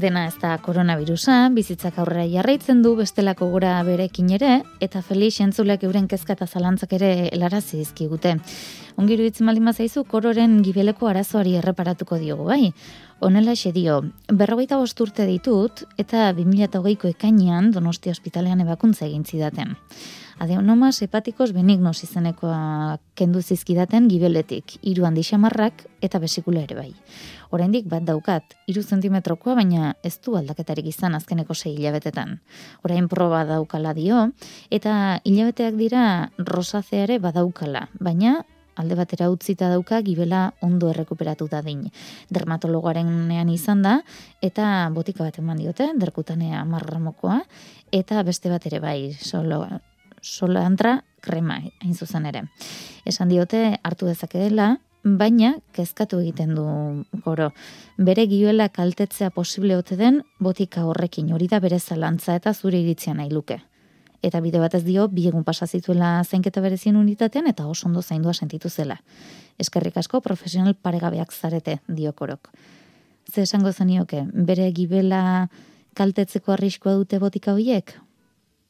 Dena 0.00 0.22
ez 0.24 0.36
da 0.40 0.54
koronavirusa, 0.64 1.50
bizitzak 1.52 1.98
aurrera 2.00 2.22
jarraitzen 2.30 2.78
du 2.80 2.94
bestelako 2.96 3.50
gora 3.52 3.74
berekin 3.84 4.30
ere, 4.32 4.52
eta 4.80 5.02
Felix 5.04 5.42
entzulek 5.44 5.82
euren 5.84 6.06
kezka 6.08 6.32
eta 6.32 6.46
zalantzak 6.46 6.94
ere 6.96 7.10
helarazi 7.26 7.82
dizkigute. 7.82 8.32
Ongiru 8.96 9.26
ditzen 9.26 9.48
maldin 9.48 9.68
bazaizu, 9.68 10.06
kororen 10.08 10.56
gibeleko 10.64 11.10
arazoari 11.10 11.58
erreparatuko 11.60 12.16
diogu, 12.22 12.48
bai? 12.48 12.72
Honela 13.20 13.52
xe 13.52 13.74
dio, 13.76 13.98
berrogeita 14.32 14.80
bosturte 14.80 15.26
ditut, 15.28 15.84
eta 16.00 16.30
2008ko 16.38 17.12
ekainean 17.12 17.68
donosti 17.76 18.14
ospitalean 18.14 18.64
ebakuntza 18.64 19.04
egin 19.10 19.28
zidaten. 19.28 19.76
Adenomas 20.40 21.02
hepatikos 21.04 21.50
benignos 21.52 21.98
izenekoa 22.00 22.96
kendu 23.12 23.42
zizkidaten 23.44 24.06
gibeletik, 24.08 24.78
hiru 24.80 25.04
handi 25.04 25.20
xamarrak 25.20 25.82
eta 26.00 26.16
besikula 26.22 26.62
ere 26.64 26.78
bai. 26.78 26.94
Oraindik 27.52 27.84
bat 27.90 28.06
daukat, 28.08 28.54
iru 28.64 28.80
zentimetrokoa, 28.80 29.58
baina 29.58 29.90
ez 30.02 30.14
du 30.24 30.38
aldaketarik 30.40 30.88
izan 30.88 31.18
azkeneko 31.18 31.52
sei 31.52 31.74
hilabetetan. 31.74 32.38
Orain 32.88 33.10
proba 33.12 33.42
daukala 33.44 33.92
dio, 33.92 34.30
eta 34.72 35.20
hilabeteak 35.28 35.76
dira 35.76 36.06
rosazeare 36.38 37.20
badaukala, 37.20 37.90
baina 38.00 38.38
alde 38.80 38.96
batera 38.96 39.28
utzita 39.28 39.68
dauka 39.68 40.00
gibela 40.00 40.54
ondo 40.64 40.88
errekuperatu 40.88 41.50
da 41.52 41.60
din. 41.60 41.84
Dermatologoaren 42.32 43.12
nean 43.28 43.52
izan 43.52 43.84
da, 43.84 43.98
eta 44.40 44.88
botika 44.96 45.26
bat 45.28 45.36
eman 45.36 45.60
diote, 45.60 45.92
derkutanea 46.00 46.64
marramokoa, 46.64 47.42
eta 47.92 48.24
beste 48.24 48.48
bat 48.48 48.64
ere 48.72 48.80
bai, 48.80 49.12
solo, 49.20 49.66
solo 50.20 50.60
antra 50.60 51.04
krema, 51.20 51.60
hain 51.80 51.94
zuzen 51.94 52.26
ere. 52.26 52.44
Esan 53.04 53.28
diote, 53.28 53.78
hartu 53.82 54.06
dezakedela, 54.06 54.78
baina 55.02 55.54
kezkatu 55.72 56.20
egiten 56.20 56.54
du 56.54 56.66
goro. 57.24 57.50
Bere 57.96 58.26
gioela 58.28 58.68
kaltetzea 58.68 59.30
posible 59.30 59.76
ote 59.76 59.96
den 59.96 60.22
botika 60.38 60.84
horrekin 60.84 61.32
hori 61.32 61.48
da 61.48 61.60
bere 61.60 61.78
zalantza 61.80 62.36
eta 62.36 62.54
zure 62.54 62.80
iritzia 62.80 63.14
nahi 63.14 63.30
luke. 63.30 63.60
Eta 64.22 64.40
bide 64.44 64.60
batez 64.60 64.82
dio, 64.84 65.06
bi 65.08 65.26
egun 65.28 65.44
pasa 65.44 65.66
zituela 65.66 66.22
zainketa 66.24 66.60
berezien 66.60 66.96
unitatean 66.96 67.46
eta 67.46 67.66
oso 67.66 67.88
ondo 67.88 68.02
zaindua 68.02 68.34
sentitu 68.34 68.68
zela. 68.68 69.00
Eskerrik 69.58 69.96
asko 69.96 70.20
profesional 70.20 70.74
paregabeak 70.74 71.32
zarete 71.32 71.80
diokorok. 71.88 72.50
Ze 73.32 73.42
esango 73.42 73.72
zenioke, 73.72 74.26
bere 74.32 74.70
gibela 74.72 75.48
kaltetzeko 75.94 76.52
arriskoa 76.52 76.94
dute 76.94 77.18
botika 77.18 77.54
horiek? 77.54 77.94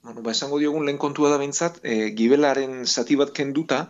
Bueno, 0.02 0.23
ba, 0.23 0.33
esango 0.33 0.59
diogun 0.59 0.87
lehen 0.88 0.99
kontua 0.99 1.30
da 1.30 1.38
bintzat, 1.40 1.80
e, 1.85 2.11
gibelaren 2.16 2.87
zati 2.87 3.16
bat 3.21 3.33
kenduta, 3.37 3.80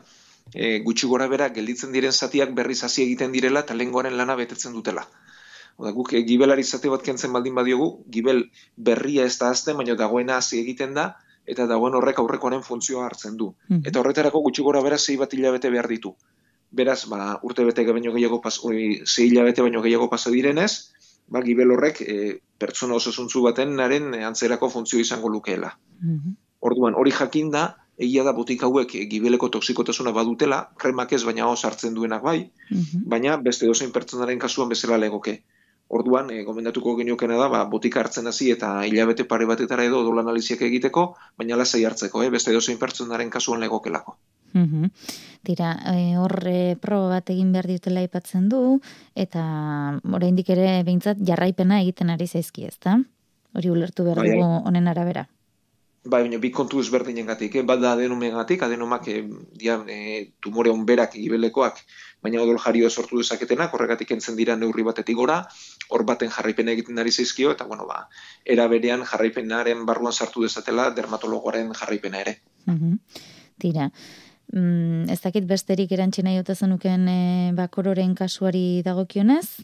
e, 0.52 0.80
gutxi 0.86 1.06
gora 1.06 1.28
bera 1.30 1.48
gelditzen 1.54 1.92
diren 1.94 2.12
zatiak 2.12 2.54
berriz 2.54 2.82
hasi 2.84 3.04
egiten 3.04 3.32
direla 3.32 3.62
eta 3.66 3.76
lengoaren 3.78 4.16
lana 4.18 4.34
betetzen 4.40 4.74
dutela. 4.74 5.06
Oda, 5.76 5.92
guk 5.96 6.12
e, 6.12 6.24
gibelari 6.26 6.64
zati 6.64 6.90
bat 6.92 7.04
kentzen 7.06 7.32
baldin 7.32 7.54
badiogu, 7.54 7.90
gibel 8.16 8.44
berria 8.76 9.24
ez 9.24 9.36
da 9.38 9.52
azten, 9.54 9.78
baina 9.78 9.94
dagoena 9.96 10.40
hasi 10.42 10.58
egiten 10.60 10.98
da, 10.98 11.06
eta 11.46 11.66
dagoen 11.70 11.94
horrek 11.98 12.18
aurrekoaren 12.22 12.66
funtzioa 12.66 13.06
hartzen 13.06 13.38
du. 13.38 13.52
Mm. 13.68 13.84
Eta 13.86 14.02
horretarako 14.02 14.42
gutxi 14.48 14.66
gora 14.66 14.82
bera 14.84 14.98
zei 14.98 15.16
bat 15.20 15.32
hilabete 15.34 15.70
behar 15.70 15.88
ditu. 15.88 16.14
Beraz, 16.70 17.04
ba, 17.10 17.38
urte 17.46 17.64
bete 17.66 17.86
baino 17.86 18.12
gehiago 18.14 18.40
pas, 18.42 18.58
zei 18.60 19.30
hilabete 19.30 19.62
baino 19.62 19.82
gehiago 19.86 20.10
pasa 20.10 20.30
direnez, 20.34 20.72
ba, 21.30 21.42
gibel 21.46 21.72
horrek 21.74 22.02
e, 22.04 22.16
pertsona 22.60 22.98
osazuntzu 22.98 23.42
baten 23.46 23.76
naren 23.78 24.12
antzerako 24.28 24.68
funtzio 24.70 25.00
izango 25.00 25.32
lukeela. 25.32 25.74
Mm 26.04 26.38
Orduan, 26.60 26.92
hori 27.00 27.08
jakin 27.16 27.48
da, 27.48 27.62
egia 27.96 28.24
da 28.24 28.34
botik 28.36 28.62
hauek 28.66 28.90
gibeleko 29.08 29.48
toksikotasuna 29.54 30.12
badutela, 30.16 30.58
kremak 30.82 31.14
ez 31.16 31.22
baina 31.24 31.46
hos 31.48 31.62
hartzen 31.64 31.94
duenak 31.96 32.20
bai, 32.26 32.50
mhm. 32.68 33.06
baina 33.14 33.38
beste 33.46 33.68
dozein 33.70 33.94
pertsonaren 33.94 34.42
kasuan 34.42 34.68
bezala 34.68 34.98
legoke. 35.00 35.38
Orduan, 35.90 36.28
e, 36.30 36.42
gomendatuko 36.46 36.94
geniokena 36.98 37.38
da, 37.40 37.48
ba, 37.50 37.64
botik 37.72 37.96
hartzen 37.96 38.28
hasi 38.30 38.50
eta 38.54 38.74
hilabete 38.86 39.24
pare 39.30 39.48
batetara 39.48 39.88
edo 39.88 40.04
dolan 40.06 40.28
analiziak 40.28 40.60
egiteko, 40.68 41.06
baina 41.40 41.56
lasai 41.58 41.80
hartzeko, 41.88 42.22
eh? 42.22 42.30
beste 42.36 42.52
dozein 42.54 42.78
pertsonaren 42.78 43.32
kasuan 43.32 43.64
legokelako. 43.64 44.18
Mm 44.52 44.90
Tira, 45.42 45.70
e, 45.88 46.18
horre 46.20 46.76
proba 46.76 47.14
bat 47.14 47.30
egin 47.32 47.52
behar 47.54 47.66
ditela 47.66 48.02
aipatzen 48.04 48.50
du, 48.52 48.80
eta 49.16 49.42
oraindik 50.04 50.50
ere 50.52 50.82
behintzat 50.84 51.22
jarraipena 51.24 51.80
egiten 51.80 52.12
ari 52.12 52.26
zaizki, 52.28 52.66
ezta? 52.68 52.98
Hori 53.56 53.70
ulertu 53.72 54.04
behar 54.04 54.20
bai, 54.20 54.26
bai. 54.28 54.36
dugu 54.36 54.58
honen 54.68 54.90
arabera. 54.92 55.24
Bai, 56.02 56.22
baina 56.22 56.38
bi 56.40 56.48
kontu 56.48 56.78
ezberdinen 56.80 57.26
gatik, 57.28 57.56
eh? 57.60 57.62
bat 57.62 57.80
da 57.80 57.90
adenomen 57.92 58.32
gatik, 58.32 58.62
adenomak 58.64 59.08
eh, 59.12 59.18
dia, 59.60 59.74
eh, 59.92 60.30
tumore 60.40 60.70
onberak 60.72 61.16
egibelekoak, 61.18 61.82
baina 62.24 62.40
odol 62.40 62.56
jario 62.62 62.88
sortu 62.88 63.20
dezaketenak, 63.20 63.74
horregatik 63.76 64.14
entzen 64.16 64.38
dira 64.38 64.56
neurri 64.56 64.84
batetik 64.86 65.18
gora, 65.18 65.42
hor 65.90 66.04
baten 66.08 66.32
jarraipen 66.32 66.72
egiten 66.72 66.98
ari 66.98 67.12
zaizkio, 67.12 67.52
eta 67.52 67.66
bueno, 67.68 67.84
ba, 67.86 68.06
era 68.44 68.66
berean 68.72 69.04
jarraipenaren 69.04 69.84
barruan 69.84 70.16
sartu 70.16 70.46
dezatela 70.46 70.88
dermatologoaren 70.96 71.74
jarraipena 71.76 72.24
ere. 72.24 72.40
Mm 72.64 72.96
Tira, 73.60 73.90
mm, 74.52 75.10
ez 75.10 75.20
dakit 75.22 75.46
besterik 75.46 75.92
erantxena 75.92 76.34
jota 76.36 76.54
zenuken 76.54 77.08
e, 77.08 77.20
bakororen 77.56 78.14
kasuari 78.14 78.82
dagokionez? 78.86 79.62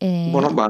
E... 0.00 0.30
Bueno, 0.32 0.50
ba, 0.56 0.68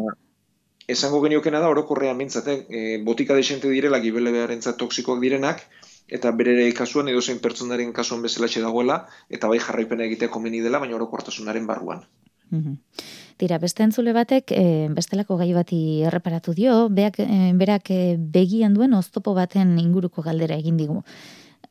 esango 0.88 1.23
geniokena 1.25 1.61
da 1.61 1.71
orokorrean 1.73 2.16
mintzate, 2.16 2.59
e, 2.68 2.82
eh, 2.82 2.99
botika 3.04 3.37
desente 3.38 3.71
direla 3.71 4.00
gibelearentzat 4.00 4.76
toksikoak 4.80 5.21
direnak, 5.21 5.64
eta 6.12 6.32
bere 6.37 6.68
kasuan 6.76 7.09
edo 7.09 7.23
zein 7.23 7.40
pertsonaren 7.40 7.92
kasuan 7.92 8.23
bezala 8.23 8.49
dagoela, 8.49 9.06
eta 9.30 9.49
bai 9.49 9.59
jarraipena 9.59 10.04
egiteko 10.04 10.35
komeni 10.35 10.61
dela, 10.61 10.78
baina 10.78 10.97
orokortasunaren 10.97 11.66
barruan. 11.66 12.04
Tira, 13.40 13.56
beste 13.59 13.82
entzule 13.82 14.12
batek, 14.12 14.52
e, 14.52 14.88
bestelako 14.92 15.38
gai 15.38 15.54
bati 15.54 16.02
erreparatu 16.04 16.52
dio, 16.52 16.88
beak, 16.90 17.18
e, 17.18 17.52
berak 17.56 17.88
begian 18.18 18.75
duen 18.75 18.92
oztopo 18.92 19.32
baten 19.32 19.78
inguruko 19.78 20.21
galdera 20.23 20.59
egin 20.61 20.76
digu 20.76 21.02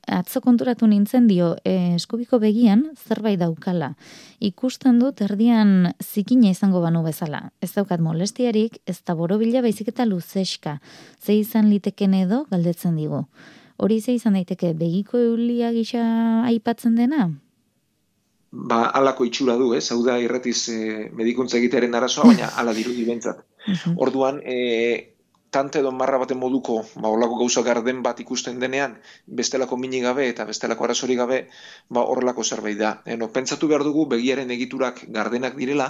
atzo 0.07 0.41
konturatu 0.41 0.87
nintzen 0.87 1.27
dio, 1.27 1.55
e, 1.65 1.95
eskubiko 1.95 2.39
begian 2.39 2.83
zerbait 2.95 3.39
daukala. 3.39 3.93
Ikusten 4.39 4.99
dut 4.99 5.21
erdian 5.21 5.93
zikina 6.01 6.49
izango 6.49 6.81
banu 6.81 7.03
bezala. 7.03 7.51
Ez 7.61 7.73
daukat 7.75 8.01
molestiarik, 8.01 8.79
ez 8.85 8.99
da 9.05 9.15
borobila 9.15 9.61
baizik 9.61 9.91
eta 9.93 10.05
luzeska. 10.05 10.79
Ze 11.21 11.37
izan 11.37 11.69
liteken 11.69 12.13
edo 12.13 12.45
galdetzen 12.49 12.95
digu. 12.95 13.25
Hori 13.77 14.01
ze 14.01 14.13
izan 14.13 14.33
daiteke 14.33 14.73
begiko 14.73 15.17
eulia 15.17 15.71
gisa 15.71 16.01
aipatzen 16.45 16.95
dena? 16.95 17.29
Ba, 18.51 18.89
alako 18.99 19.25
itxura 19.25 19.55
du, 19.55 19.71
ez? 19.73 19.85
Hau 19.93 20.01
da 20.03 20.17
irretiz 20.19 20.67
e, 20.69 21.07
medikuntza 21.15 21.57
egitearen 21.57 21.95
arazoa, 21.95 22.27
baina 22.33 22.49
ala 22.59 22.73
dirudi 22.75 23.05
bentsat. 23.07 23.45
Orduan, 23.95 24.41
e, 24.43 25.10
tante 25.51 25.79
edo 25.83 25.91
marra 25.91 26.17
baten 26.17 26.39
moduko, 26.39 26.77
ba, 26.95 27.09
olako 27.11 27.41
gauza 27.41 27.61
garden 27.61 27.99
bat 28.05 28.19
ikusten 28.23 28.59
denean, 28.63 28.95
bestelako 29.27 29.77
mini 29.77 29.99
gabe 29.99 30.29
eta 30.31 30.45
bestelako 30.47 30.85
arazori 30.87 31.17
gabe, 31.19 31.41
ba, 31.89 32.05
horrelako 32.07 32.45
zerbait 32.47 32.77
da. 32.79 32.91
Eno, 33.05 33.27
pentsatu 33.35 33.67
behar 33.67 33.83
dugu 33.83 34.05
begiaren 34.13 34.53
egiturak 34.55 35.03
gardenak 35.17 35.57
direla, 35.59 35.89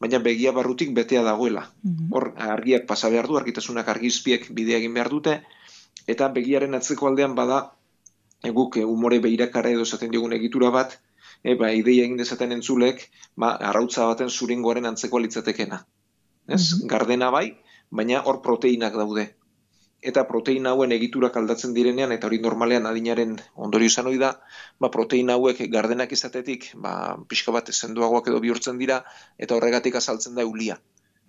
baina 0.00 0.20
begia 0.22 0.52
barrutik 0.54 0.94
betea 0.94 1.24
dagoela. 1.26 1.66
Mhm. 1.82 2.12
Hor, 2.14 2.30
argiak 2.54 2.86
pasa 2.86 3.10
behar 3.10 3.26
du, 3.26 3.36
argitasunak 3.40 3.90
argizpiek 3.90 4.46
bidea 4.54 4.78
egin 4.78 4.94
behar 4.94 5.10
dute, 5.10 5.40
eta 6.06 6.28
begiaren 6.36 6.78
atzeko 6.78 7.10
aldean 7.10 7.34
bada, 7.34 7.60
eguk 8.46 8.78
e, 8.78 8.84
umore 8.84 9.18
behirakara 9.18 9.72
edo 9.74 9.84
zaten 9.84 10.14
diogun 10.14 10.36
egitura 10.38 10.70
bat, 10.70 10.94
e, 11.42 11.56
ba, 11.58 11.72
ideia 11.74 12.06
egin 12.06 12.16
dezaten 12.22 12.54
entzulek, 12.54 13.08
ba, 13.34 13.56
arrautza 13.72 14.06
baten 14.06 14.30
zuringoaren 14.30 14.86
antzeko 14.86 15.18
litzatekena. 15.18 15.82
Ez? 16.46 16.62
Mhm. 16.62 16.86
Gardena 16.94 17.34
bai, 17.34 17.58
baina 17.90 18.22
hor 18.24 18.40
proteinak 18.42 18.96
daude. 18.96 19.26
Eta 20.10 20.22
proteina 20.24 20.70
hauen 20.72 20.94
egiturak 20.96 21.34
aldatzen 21.36 21.74
direnean, 21.76 22.12
eta 22.14 22.28
hori 22.28 22.38
normalean 22.40 22.86
adinaren 22.88 23.34
ondorio 23.66 23.90
izan 23.92 24.06
hori 24.08 24.20
da, 24.22 24.30
ba, 24.80 24.88
proteina 24.94 25.36
hauek 25.36 25.60
gardenak 25.74 26.14
izatetik, 26.16 26.70
ba, 26.86 26.94
pixka 27.28 27.52
bat 27.52 27.68
zenduagoak 27.74 28.30
edo 28.32 28.40
bihurtzen 28.40 28.80
dira, 28.80 29.02
eta 29.36 29.58
horregatik 29.58 30.00
azaltzen 30.00 30.38
da 30.38 30.46
eulia. 30.46 30.78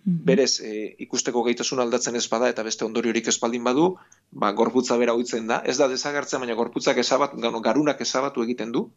Mhm. 0.04 0.24
Berez, 0.30 0.54
e, 0.64 0.72
ikusteko 1.04 1.44
gaitasun 1.46 1.84
aldatzen 1.84 2.16
ez 2.16 2.24
bada 2.32 2.48
eta 2.48 2.64
beste 2.66 2.86
ondoriorik 2.88 3.28
ez 3.28 3.36
baldin 3.42 3.68
badu, 3.68 3.90
ba, 4.32 4.50
gorputza 4.52 4.96
bera 4.96 5.12
hoitzen 5.18 5.46
da. 5.52 5.60
Ez 5.64 5.76
da 5.78 5.90
desagertzen, 5.92 6.40
baina 6.40 6.56
gorputzak 6.58 6.98
ezabat, 7.04 7.36
garunak 7.68 8.00
ezabatu 8.00 8.42
egiten 8.48 8.72
du, 8.72 8.88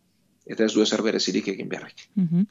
eta 0.46 0.66
ez 0.66 0.74
du 0.74 0.84
ezer 0.84 1.02
berezirik 1.06 1.48
egin 1.54 1.70
beharrik. 1.70 2.08
Mm 2.16 2.46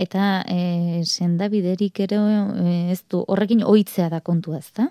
Eta 0.00 0.44
e, 0.48 1.02
sendabiderik 1.04 2.00
ere 2.06 2.16
e, 2.16 2.76
ez 2.94 3.02
du 3.10 3.24
horrekin 3.26 3.64
ohitzea 3.66 4.08
da 4.08 4.20
kontua, 4.20 4.58
ez 4.58 4.72
da? 4.76 4.88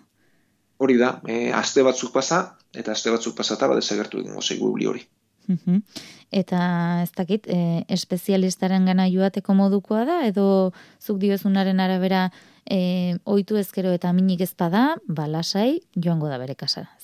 Hori 0.78 0.98
da, 1.00 1.16
e, 1.28 1.52
aste 1.52 1.84
batzuk 1.84 2.14
pasa, 2.14 2.58
eta 2.76 2.92
aste 2.92 3.12
batzuk 3.12 3.36
pasata 3.36 3.68
ba 3.68 3.76
desagertu 3.80 4.22
egingo 4.22 4.42
zeigu 4.42 4.70
hori. 4.72 5.08
Mm 5.48 5.82
Eta 6.30 7.02
ez 7.02 7.10
dakit, 7.18 7.48
e, 7.50 7.84
espezialistaren 7.90 8.86
gana 8.86 9.08
joateko 9.10 9.56
modukoa 9.58 10.04
da, 10.06 10.20
edo 10.28 10.74
zuk 11.02 11.18
diozunaren 11.18 11.80
arabera 11.80 12.30
e, 12.70 13.18
ohitu 13.26 13.58
ezkero 13.58 13.90
eta 13.98 14.14
minik 14.14 14.42
ezpada, 14.46 15.00
ba 15.08 15.26
lasai 15.26 15.82
joango 15.96 16.30
da 16.30 16.38
bere 16.38 16.54
kasara? 16.54 16.99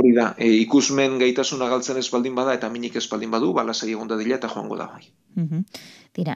Hori 0.00 0.14
da, 0.16 0.30
e, 0.38 0.48
ikusmen 0.62 1.18
gaitasuna 1.20 1.68
galtzen 1.68 2.00
ez 2.00 2.08
baldin 2.12 2.36
bada 2.38 2.56
eta 2.56 2.70
minik 2.72 2.96
ez 2.96 3.06
baldin 3.12 3.32
badu, 3.34 3.52
balasai 3.56 3.90
egonda 3.92 4.16
dila 4.20 4.38
eta 4.40 4.48
joango 4.54 4.80
da 4.80 4.88
bai. 4.94 5.04
Mm 5.36 5.64
Tira, 6.16 6.34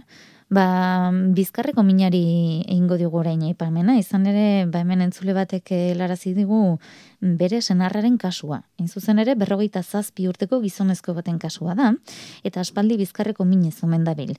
Ba, 0.53 1.11
bizkarreko 1.33 1.83
minari 1.83 2.61
egingo 2.69 2.99
diogu 3.01 3.17
orain 3.23 3.41
aipamena, 3.47 3.95
izan 3.97 4.27
ere, 4.29 4.67
ba 4.69 4.83
hemen 4.85 5.01
entzule 5.01 5.33
batek 5.33 5.73
larazi 5.97 6.35
digu 6.37 6.77
bere 7.25 7.63
senarraren 7.63 8.19
kasua. 8.21 8.61
Hain 8.79 8.89
zuzen 8.89 9.19
ere, 9.23 9.35
berrogeita 9.41 9.83
zazpi 9.83 10.29
urteko 10.29 10.61
gizonezko 10.61 11.15
baten 11.17 11.39
kasua 11.41 11.75
da, 11.79 11.95
eta 12.45 12.61
aspaldi 12.61 12.99
bizkarreko 13.01 13.47
minez 13.49 13.79
omen 13.87 14.05
dabil. 14.05 14.35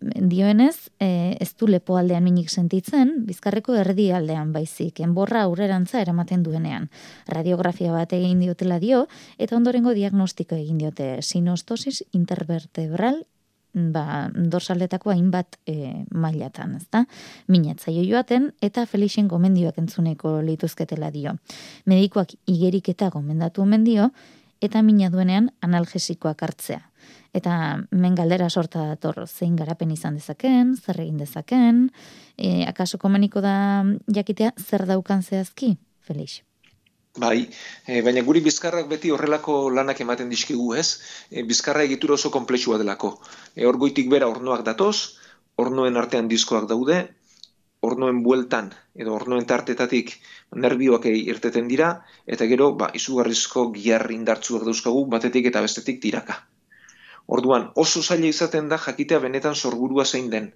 Dioenez, 0.00 0.90
e, 0.98 1.36
ez 1.38 1.54
du 1.54 1.68
lepo 1.68 1.94
minik 2.20 2.50
sentitzen, 2.50 3.24
bizkarreko 3.26 3.74
erdi 3.74 4.10
aldean 4.10 4.52
baizik, 4.52 4.98
enborra 5.00 5.42
aurrerantza 5.42 6.00
eramaten 6.00 6.42
duenean. 6.42 6.90
Radiografia 7.28 7.92
bat 7.92 8.12
egin 8.12 8.40
diotela 8.40 8.80
dio, 8.80 9.06
eta 9.38 9.56
ondorengo 9.56 9.94
diagnostiko 9.94 10.56
egin 10.56 10.78
diote 10.78 11.22
sinostosis 11.22 12.02
intervertebral 12.12 13.22
ba, 13.76 14.30
dorsaldetako 14.32 15.12
hainbat 15.12 15.58
e, 15.68 16.04
mailatan, 16.14 16.74
ezta? 16.80 17.04
Minatzaio 17.52 18.02
joaten 18.08 18.50
eta 18.64 18.86
Felixen 18.88 19.28
gomendioak 19.28 19.78
entzuneko 19.82 20.40
lituzketela 20.46 21.10
dio. 21.12 21.36
Medikoak 21.84 22.34
igeriketa 22.48 23.10
gomendatu 23.12 23.62
omen 23.62 23.84
dio 23.84 24.10
eta 24.64 24.82
mina 24.82 25.10
duenean 25.12 25.50
analgesikoak 25.60 26.42
hartzea. 26.42 26.80
Eta 27.36 27.76
men 27.90 28.16
galdera 28.16 28.48
sorta 28.48 28.86
dator 28.88 29.26
zein 29.28 29.56
garapen 29.56 29.92
izan 29.92 30.16
dezaken, 30.16 30.74
zer 30.80 31.02
egin 31.04 31.20
dezaken, 31.20 31.90
e, 32.38 32.64
akaso 32.64 32.98
komeniko 32.98 33.44
da 33.44 33.84
jakitea 34.08 34.54
zer 34.56 34.86
daukan 34.88 35.22
zehazki, 35.22 35.76
Felix? 36.00 36.40
Bai, 37.16 37.48
e, 37.88 38.00
baina 38.04 38.22
guri 38.24 38.42
bizkarrak 38.44 38.88
beti 38.90 39.10
horrelako 39.14 39.54
lanak 39.76 40.00
ematen 40.04 40.32
dizkigu, 40.32 40.66
ez? 40.76 40.88
E, 41.30 41.44
bizkarra 41.50 41.84
egitura 41.88 42.16
oso 42.18 42.30
komplexua 42.34 42.76
delako. 42.82 43.12
E, 43.54 43.64
orgoitik 43.70 44.10
bera 44.12 44.28
ornoak 44.32 44.64
datoz, 44.66 44.96
ornoen 45.64 45.96
artean 45.96 46.28
diskoak 46.28 46.66
daude, 46.72 46.98
ornoen 47.88 48.20
bueltan 48.26 48.68
edo 49.04 49.14
ornoen 49.16 49.46
tartetatik 49.48 50.12
nerbioak 50.64 51.08
irteten 51.12 51.72
dira, 51.72 51.88
eta 52.36 52.48
gero, 52.52 52.70
ba, 52.82 52.90
izugarrizko 53.00 53.70
giarri 53.78 54.20
indartzuak 54.20 54.68
dauzkagu 54.68 55.06
batetik 55.16 55.48
eta 55.52 55.64
bestetik 55.64 56.02
tiraka. 56.04 56.38
Orduan, 57.26 57.70
oso 57.86 58.02
zaila 58.02 58.28
izaten 58.28 58.68
da 58.72 58.78
jakitea 58.86 59.18
benetan 59.24 59.56
sorburua 59.56 60.04
zein 60.04 60.30
den. 60.30 60.52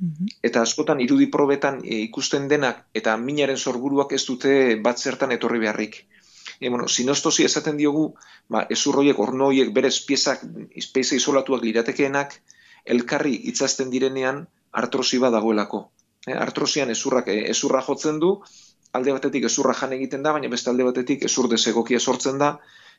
Mhm. 0.00 0.26
Eta 0.42 0.62
askotan 0.62 1.00
irudi 1.00 1.26
probetan 1.26 1.80
e, 1.84 2.00
ikusten 2.08 2.48
denak 2.48 2.84
eta 2.94 3.16
minaren 3.16 3.58
sorburuak 3.58 4.12
ez 4.12 4.24
dute 4.26 4.54
bat 4.82 4.98
zertan 4.98 5.32
etorri 5.32 5.58
beharrik. 5.58 5.98
E, 6.60 6.68
bueno, 6.68 6.88
sinostosi 6.88 7.44
esaten 7.44 7.76
diogu, 7.76 8.06
ba, 8.48 8.66
ezurroiek, 8.70 9.18
ornoiek, 9.18 9.72
berez 9.74 9.96
piezak, 10.06 10.44
izpeize 10.82 11.16
isolatuak 11.16 11.62
liratekeenak, 11.62 12.36
elkarri 12.96 13.34
itzazten 13.52 13.90
direnean 13.90 14.46
artrosi 14.72 15.18
bat 15.18 15.32
dagoelako. 15.34 15.82
E, 16.26 16.32
artrosian 16.32 16.90
ezurrak 16.90 17.28
e, 17.28 17.38
ezurra 17.54 17.82
jotzen 17.86 18.20
du, 18.22 18.36
alde 18.92 19.14
batetik 19.16 19.48
ezurra 19.48 19.74
jan 19.74 19.94
egiten 19.96 20.22
da, 20.22 20.32
baina 20.36 20.50
beste 20.52 20.70
alde 20.70 20.86
batetik 20.88 21.24
ezur 21.28 21.48
desegokia 21.50 22.00
sortzen 22.00 22.38
da, 22.42 22.52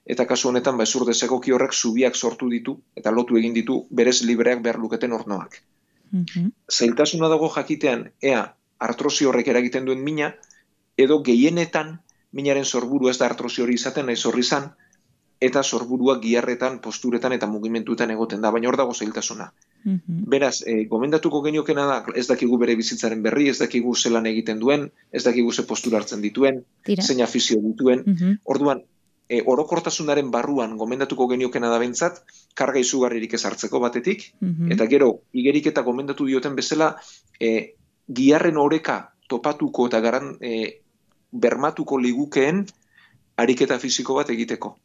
eta 0.06 0.26
kasu 0.30 0.50
honetan 0.50 0.78
ba, 0.78 0.88
ezur 0.90 1.06
desegoki 1.08 1.54
horrek 1.56 1.74
zubiak 1.74 2.16
sortu 2.16 2.50
ditu, 2.52 2.76
eta 2.96 3.12
lotu 3.12 3.40
egin 3.40 3.54
ditu 3.54 3.84
berez 3.92 4.22
libreak 4.28 4.64
behar 4.66 4.80
luketen 4.80 5.14
ornoak. 5.20 5.62
-hmm. 6.14 6.52
Zailtasuna 6.72 7.30
dago 7.30 7.50
jakitean, 7.56 8.12
ea, 8.22 8.56
artrosi 8.80 9.26
horrek 9.26 9.48
eragiten 9.48 9.86
duen 9.86 10.04
mina, 10.04 10.34
edo 10.98 11.22
gehienetan 11.24 12.00
minaren 12.32 12.66
sorburu 12.66 13.10
ez 13.10 13.18
da 13.18 13.26
artrosi 13.26 13.62
hori 13.62 13.74
izaten, 13.74 14.06
nahi 14.06 14.16
zorri 14.16 14.44
zan, 14.44 14.72
eta 15.44 15.64
sorburua 15.64 16.20
giarretan, 16.24 16.80
posturetan 16.80 17.36
eta 17.36 17.48
mugimentuetan 17.52 18.12
egoten 18.16 18.42
da, 18.42 18.52
baina 18.56 18.70
hor 18.70 18.78
dago 18.80 18.94
zailtasuna. 18.94 19.52
Mm 19.84 20.22
Beraz, 20.34 20.62
e, 20.66 20.86
gomendatuko 20.92 21.42
geniokena 21.44 21.86
da, 21.90 21.98
ez 22.16 22.26
dakigu 22.30 22.58
bere 22.62 22.76
bizitzaren 22.80 23.22
berri, 23.26 23.50
ez 23.52 23.58
dakigu 23.60 23.96
zelan 23.96 24.30
egiten 24.32 24.62
duen, 24.62 24.88
ez 25.12 25.24
dakigu 25.26 25.52
ze 25.52 25.66
postura 25.68 26.00
hartzen 26.00 26.22
dituen, 26.24 26.64
zein 27.02 27.22
afizio 27.22 27.60
dituen. 27.62 28.04
Mm 28.06 28.38
Orduan, 28.56 28.84
e, 29.34 29.42
orokortasunaren 29.54 30.30
barruan 30.34 30.76
gomendatuko 30.78 31.28
geniokena 31.32 31.72
da 31.74 31.80
bentzat, 31.82 32.22
karga 32.60 32.82
izugarririk 32.84 33.34
ez 33.34 33.42
hartzeko 33.50 33.82
batetik, 33.84 34.30
mhm. 34.42 34.72
eta 34.76 34.88
gero, 34.92 35.10
igerik 35.34 35.72
eta 35.74 35.86
gomendatu 35.88 36.30
dioten 36.30 36.56
bezala, 36.60 36.94
e, 37.40 37.74
giarren 38.20 38.60
oreka 38.62 39.00
topatuko 39.32 39.90
eta 39.90 40.02
garan 40.06 40.36
e, 40.42 40.54
bermatuko 41.32 41.98
ligukeen 41.98 42.66
ariketa 43.42 43.80
fisiko 43.82 44.20
bat 44.20 44.30
egiteko. 44.30 44.76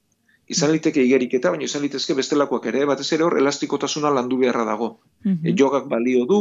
Izan 0.49 0.71
liteke 0.73 1.03
igeriketa, 1.05 1.51
baina 1.53 1.67
izan 1.67 1.83
litezke 1.85 2.15
bestelakoak 2.17 2.71
ere, 2.71 2.87
batez 2.89 3.11
ere 3.13 3.27
hor 3.27 3.37
elastikotasuna 3.37 4.09
landu 4.17 4.39
beharra 4.41 4.65
dago. 4.65 4.95
Mm 5.27 5.57
jogak 5.61 5.89
balio 5.91 6.25
du, 6.31 6.39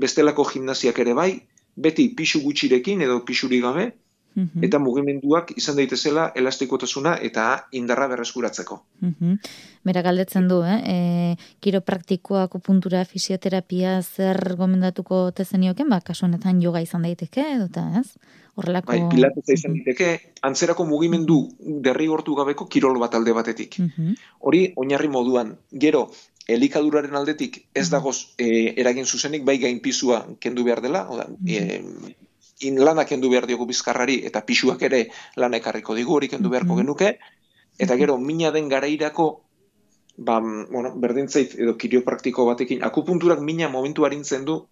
bestelako 0.00 0.46
gimnaziak 0.52 0.98
ere 1.04 1.12
bai, 1.18 1.32
beti 1.76 2.08
pixu 2.16 2.40
gutxirekin 2.46 3.02
edo 3.04 3.18
pixuri 3.26 3.60
gabe, 3.60 3.90
-hmm. 4.36 4.64
eta 4.64 4.78
mugimenduak 4.78 5.52
izan 5.56 5.76
daitezela 5.76 6.30
elastikotasuna 6.34 7.16
eta 7.22 7.66
indarra 7.72 8.08
berreskuratzeko. 8.08 8.82
Mm 9.00 9.14
-hmm. 9.20 9.38
Bera 9.84 10.02
galdetzen 10.02 10.48
du, 10.48 10.62
eh? 10.62 10.78
E, 10.94 11.36
kiropraktikoa, 11.60 12.48
puntura, 12.48 13.04
fisioterapia, 13.04 14.02
zer 14.02 14.54
gomendatuko 14.56 15.30
tezenioken, 15.32 15.88
ba, 15.88 16.00
kasu 16.00 16.26
honetan 16.26 16.62
yoga 16.62 16.80
izan 16.80 17.02
daiteke, 17.02 17.40
edo 17.40 17.68
ez? 18.00 18.08
Horrelako... 18.56 18.92
Bai, 18.92 19.00
pilateza 19.08 19.52
izan 19.52 19.74
daiteke, 19.78 20.32
antzerako 20.42 20.84
mugimendu 20.84 21.48
derri 21.58 22.08
hortu 22.08 22.34
gabeko 22.34 22.66
kirol 22.66 22.98
bat 22.98 23.14
alde 23.14 23.32
batetik. 23.32 23.76
Hori, 24.40 24.72
oinarri 24.76 25.08
moduan, 25.08 25.56
gero, 25.72 26.10
elikaduraren 26.46 27.14
aldetik 27.14 27.62
ez 27.74 27.88
dagoz 27.90 28.34
e, 28.38 28.74
eragin 28.80 29.06
zuzenik, 29.06 29.44
bai 29.44 29.58
gainpizua 29.58 30.24
kendu 30.40 30.64
behar 30.64 30.82
dela, 30.82 31.06
oda, 31.08 31.26
e, 31.46 31.80
in 32.60 32.78
lanak 32.84 33.08
kendu 33.08 33.30
behar 33.30 33.46
diogu 33.46 33.66
bizkarrari 33.66 34.20
eta 34.28 34.42
pisuak 34.44 34.82
ere 34.82 35.06
lan 35.36 35.54
ekarriko 35.54 35.94
digu 35.96 36.16
hori 36.16 36.28
kendu 36.28 36.50
beharko 36.52 36.74
mhm. 36.74 36.80
genuke 36.82 37.18
eta 37.78 37.96
gero 37.96 38.18
mina 38.18 38.50
den 38.50 38.68
garairako 38.68 39.28
ba, 40.16 40.40
bueno, 40.40 40.92
berdintzait 41.00 41.54
edo 41.56 41.76
kiriopraktiko 41.80 42.44
batekin 42.46 42.84
akupunturak 42.84 43.40
mina 43.40 43.68
momentu 43.68 44.04
harintzen 44.04 44.44
du 44.44 44.66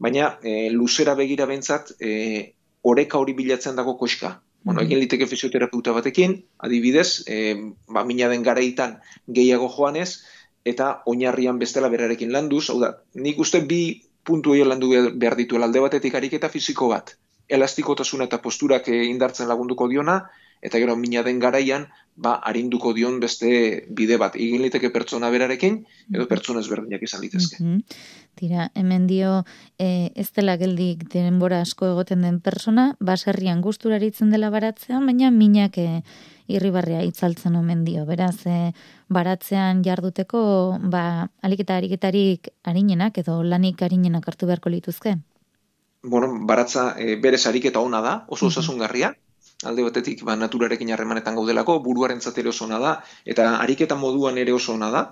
baina 0.00 0.38
e, 0.42 0.70
luzera 0.70 1.14
begira 1.14 1.46
bentzat 1.46 1.92
e, 2.00 2.54
oreka 2.82 3.18
hori 3.18 3.34
bilatzen 3.34 3.76
dago 3.76 3.98
koska 3.98 4.40
bueno, 4.64 4.80
mhm. 4.80 4.86
egin 4.86 5.02
liteke 5.04 5.26
fisioterapeuta 5.28 5.92
batekin 5.92 6.38
adibidez 6.58 7.24
e, 7.28 7.54
ba, 7.88 8.04
mina 8.04 8.28
den 8.32 8.42
garaitan 8.42 8.98
gehiago 9.28 9.68
joanez 9.76 10.24
eta 10.64 11.02
oinarrian 11.04 11.58
bestela 11.60 11.92
berarekin 11.92 12.32
landuz 12.32 12.70
hau 12.70 12.80
da, 12.80 12.94
nik 13.14 13.38
uste 13.38 13.60
bi 13.60 14.00
puntu 14.24 14.54
hori 14.54 14.64
landu 14.64 14.88
behar 15.20 15.36
dituela 15.36 15.68
alde 15.68 15.84
batetik 15.84 16.14
ariketa 16.16 16.48
fisiko 16.48 16.88
bat 16.88 17.18
elastikotasuna 17.48 18.28
eta 18.30 18.40
posturak 18.42 18.88
eh, 18.88 19.04
indartzen 19.10 19.48
lagunduko 19.48 19.88
diona, 19.88 20.22
eta 20.64 20.80
gero 20.80 20.96
mina 20.96 21.22
den 21.22 21.38
garaian, 21.38 21.88
ba, 22.16 22.34
arinduko 22.50 22.94
dion 22.96 23.18
beste 23.20 23.84
bide 23.90 24.16
bat. 24.16 24.36
Egin 24.36 24.62
liteke 24.64 24.90
pertsona 24.94 25.30
berarekin, 25.34 25.82
edo 26.14 26.26
pertsona 26.30 26.62
ezberdinak 26.64 27.02
izan 27.02 27.24
litezke. 27.26 27.62
Mm 27.62 27.82
Tira, 28.34 28.72
hemen 28.74 29.06
dio, 29.06 29.44
e, 29.78 30.10
ez 30.18 30.26
dela 30.34 30.56
geldik 30.58 31.04
denbora 31.12 31.60
asko 31.62 31.86
egoten 31.92 32.24
den 32.26 32.40
persona, 32.42 32.88
baserrian 32.98 33.60
gusturaritzen 33.62 34.32
dela 34.34 34.48
baratzean, 34.50 35.06
baina 35.06 35.30
minak 35.30 35.78
e, 35.78 36.02
irribarria 36.50 37.04
itzaltzen 37.06 37.54
omen 37.60 37.84
dio. 37.86 38.02
Beraz, 38.08 38.40
e, 38.50 38.72
baratzean 39.06 39.84
jarduteko, 39.86 40.42
ba, 40.90 41.04
aliketa 41.46 41.78
ariketarik 41.78 42.50
harinenak, 42.66 43.22
edo 43.22 43.38
lanik 43.46 43.86
harinenak 43.86 44.26
hartu 44.26 44.50
beharko 44.50 44.74
lituzke? 44.74 45.14
Bueno, 46.04 46.28
baratza 46.46 46.94
e, 46.98 47.16
bere 47.16 47.38
sariketa 47.38 47.80
ona 47.80 48.00
da, 48.04 48.14
oso 48.28 48.46
osasungarria, 48.52 49.14
alde 49.64 49.84
batetik 49.86 50.22
ba, 50.28 50.36
naturarekin 50.36 50.92
harremanetan 50.92 51.34
gaudelako, 51.40 51.78
buruaren 51.84 52.20
zatero 52.20 52.52
oso 52.52 52.66
ona 52.68 52.78
da, 52.78 52.94
eta 53.24 53.56
ariketa 53.64 53.96
moduan 53.96 54.38
ere 54.38 54.52
oso 54.52 54.74
ona 54.76 54.90
da, 54.92 55.04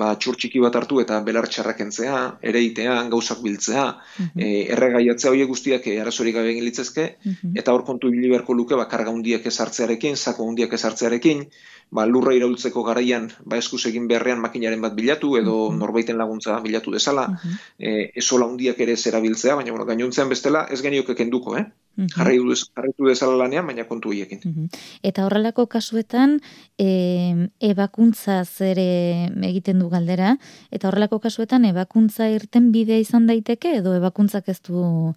ba, 0.00 0.14
txurtxiki 0.20 0.60
bat 0.62 0.76
hartu 0.78 1.00
eta 1.02 1.20
belar 1.26 1.48
txarrak 1.48 1.80
entzea, 1.86 2.18
ere 2.50 2.62
itean, 2.62 3.10
gauzak 3.10 3.42
biltzea, 3.44 3.86
mm 3.92 4.26
-hmm. 4.26 4.42
e, 4.42 4.72
erregaiatzea 4.76 5.30
horiek 5.30 5.48
guztiak 5.48 5.86
e, 5.86 6.00
arazorik 6.00 6.34
gabe 6.34 6.52
egin 6.52 6.64
litzezke, 6.64 7.06
eta 7.54 7.72
hor 7.72 7.84
kontu 7.84 8.10
biliberko 8.10 8.54
luke, 8.54 8.76
ba, 8.76 8.88
karga 8.88 9.10
hundiak 9.10 9.46
ezartzearekin, 9.52 10.16
zako 10.16 10.44
hundiak 10.44 10.72
ezartzearekin, 10.72 11.46
ba, 11.90 12.04
lurra 12.06 12.34
iraultzeko 12.34 12.82
garaian 12.86 13.28
ba, 13.44 13.58
eskuz 13.60 13.84
egin 13.90 14.08
beharrean 14.10 14.40
makinaren 14.42 14.82
bat 14.82 14.94
bilatu 14.94 15.36
edo 15.40 15.56
mm 15.70 15.74
norbaiten 15.76 16.16
laguntza 16.18 16.58
bilatu 16.64 16.90
dezala, 16.90 17.26
mm 17.28 17.34
-hmm. 17.36 17.58
e, 17.78 18.10
esola 18.22 18.46
hundiak 18.46 18.80
ere 18.80 18.96
zera 18.96 19.20
biltzea, 19.20 19.54
baina 19.54 19.70
bueno, 19.70 19.84
gainontzean 19.84 20.28
bestela 20.28 20.66
ez 20.70 20.80
genioke 20.82 21.14
kenduko, 21.14 21.56
eh? 21.56 21.66
Mm 21.96 22.06
-hmm. 22.06 23.06
dezala 23.08 23.36
lanean, 23.36 23.66
baina 23.66 23.84
kontu 23.84 24.10
hiekin. 24.12 24.40
Mhm. 24.44 24.64
Eta 25.02 25.26
horrelako 25.26 25.66
kasuetan, 25.66 26.40
e, 26.78 27.48
ebakuntza 27.60 28.44
zere 28.44 29.30
egiten 29.44 29.80
du 29.82 29.88
galdera, 29.92 30.36
eta 30.70 30.88
horrelako 30.88 31.18
kasuetan, 31.26 31.64
ebakuntza 31.68 32.28
irten 32.32 32.70
bidea 32.72 32.98
izan 33.02 33.26
daiteke, 33.26 33.76
edo 33.82 33.94
ebakuntzak 33.98 34.48
ez 34.48 34.60
du 34.68 35.12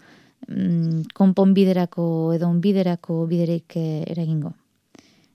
mm, 0.47 1.09
konponbiderako 1.15 2.33
edo 2.35 2.49
onbiderako 2.49 3.25
biderik 3.31 3.77
eh, 3.79 4.03
eragingo? 4.11 4.53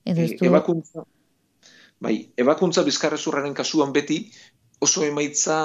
Edo 0.05 0.21
ez 0.21 0.35
du... 0.37 0.47
ebakuntza, 0.51 1.07
Bai, 2.05 2.17
ebakuntza 2.37 2.83
bizkarrezurraren 2.85 3.55
kasuan 3.57 3.93
beti 3.95 4.19
oso 4.85 5.05
emaitza 5.07 5.57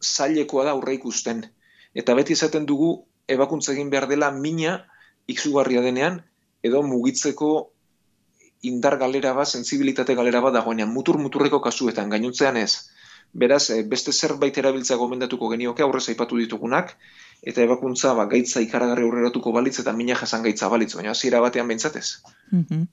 zailekoa 0.00 0.64
da 0.64 0.72
aurre 0.76 0.94
ikusten. 0.96 1.42
Eta 1.92 2.14
beti 2.16 2.36
esaten 2.36 2.64
dugu 2.68 2.90
ebakuntza 3.28 3.74
egin 3.74 3.90
behar 3.92 4.06
dela 4.08 4.30
mina 4.30 4.78
izugarria 5.28 5.82
denean, 5.84 6.20
edo 6.62 6.82
mugitzeko 6.86 7.50
indar 8.62 8.98
galera 8.98 9.32
bat, 9.32 9.48
sensibilitate 9.48 10.14
galera 10.14 10.40
bat 10.40 10.54
dagoenean, 10.54 10.92
mutur-muturreko 10.92 11.60
kasuetan, 11.60 12.10
gainuntzean 12.10 12.56
ez. 12.56 12.88
Beraz, 13.32 13.70
eh, 13.70 13.82
beste 13.82 14.12
zerbait 14.12 14.56
erabiltzea 14.58 14.96
gomendatuko 14.96 15.48
genioke 15.52 15.82
aurrez 15.82 16.08
aipatu 16.08 16.38
ditugunak, 16.40 16.96
eta 17.42 17.62
ebakuntza 17.62 18.14
ba, 18.14 18.26
gaitza 18.30 18.62
ikaragarri 18.64 19.04
aurreratuko 19.04 19.52
balitz 19.52 19.78
eta 19.82 19.92
mina 19.92 20.16
jasan 20.16 20.42
gaitza 20.42 20.68
balitz, 20.72 20.94
baina 20.96 21.12
hasiera 21.12 21.40
batean 21.40 21.68
bentsatez. 21.68 22.22
Mhm. 22.50 22.88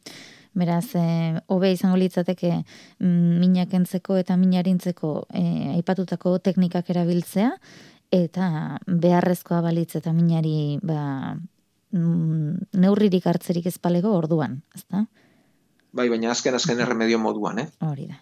Beraz, 0.53 0.93
e, 0.93 1.39
hobe 1.47 1.71
izango 1.73 1.97
litzateke 1.97 2.51
mm, 2.99 3.39
minak 3.41 3.73
entzeko 3.73 4.19
eta 4.21 4.35
minarintzeko 4.37 5.13
e, 5.33 5.43
aipatutako 5.79 6.37
teknikak 6.45 6.91
erabiltzea, 6.93 7.49
eta 8.13 8.77
beharrezkoa 8.85 9.63
balitz 9.65 9.95
eta 9.97 10.13
minari 10.13 10.77
ba, 10.85 11.33
mm, 11.95 12.77
neurririk 12.83 13.25
hartzerik 13.25 13.65
ezpalego 13.71 14.13
orduan, 14.13 14.61
ezta? 14.75 15.07
Bai, 15.93 16.07
baina 16.09 16.31
azken 16.33 16.55
azken 16.57 16.79
erremedio 16.81 17.19
moduan, 17.21 17.59
eh? 17.61 17.67
Hori 17.85 18.07
da. 18.09 18.21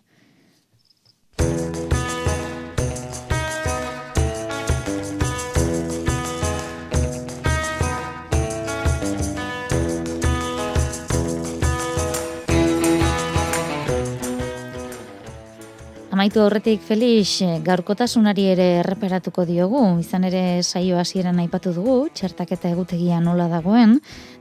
Amaitu 16.21 16.43
horretik 16.45 16.83
Felix, 16.85 17.39
gaurkotasunari 17.65 18.43
ere 18.51 18.65
erreparatuko 18.83 19.41
diogu, 19.49 19.79
izan 20.03 20.27
ere 20.27 20.61
saio 20.61 20.99
hasieran 21.01 21.39
aipatu 21.41 21.71
dugu, 21.73 21.95
txertaketa 22.13 22.69
egutegia 22.69 23.17
nola 23.25 23.47
dagoen, 23.49 23.95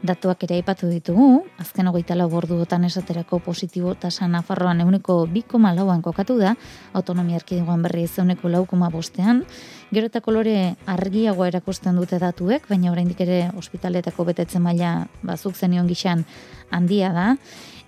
datuak 0.04 0.44
ere 0.44 0.58
aipatu 0.58 0.90
ditugu, 0.92 1.30
azken 1.64 1.88
hogeita 1.88 2.18
lau 2.20 2.26
borduotan 2.28 2.84
esaterako 2.84 3.40
positibo 3.48 3.94
tasa 3.96 4.28
Nafarroan 4.28 4.84
euneko 4.84 5.22
2,lauan 5.32 6.04
kokatu 6.04 6.36
da, 6.36 6.52
autonomia 6.92 7.40
erkidegoan 7.40 7.88
berri 7.88 8.04
euneko 8.04 8.52
laukoma 8.52 8.92
bostean, 8.92 9.46
gero 9.88 10.12
eta 10.12 10.20
kolore 10.20 10.74
argiagoa 10.84 11.48
erakusten 11.48 11.96
dute 11.96 12.20
datuek, 12.20 12.68
baina 12.68 12.92
oraindik 12.92 13.24
ere 13.24 13.46
ospitaletako 13.56 14.28
betetzen 14.34 14.60
maila 14.60 15.06
bazuk 15.24 15.56
zenion 15.56 15.88
gixan 15.88 16.28
handia 16.68 17.08
da, 17.16 17.38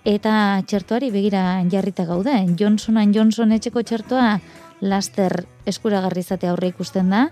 Eta 0.03 0.59
txertoari 0.67 1.13
begira 1.15 1.63
jarrita 1.71 2.03
gaude, 2.03 2.33
Johnson 2.59 2.97
Johnson 3.15 3.53
etxeko 3.55 3.83
txertoa 3.87 4.39
laster 4.83 5.45
eskuragarri 5.65 6.19
izate 6.19 6.49
aurre 6.51 6.73
ikusten 6.73 7.13
da. 7.13 7.29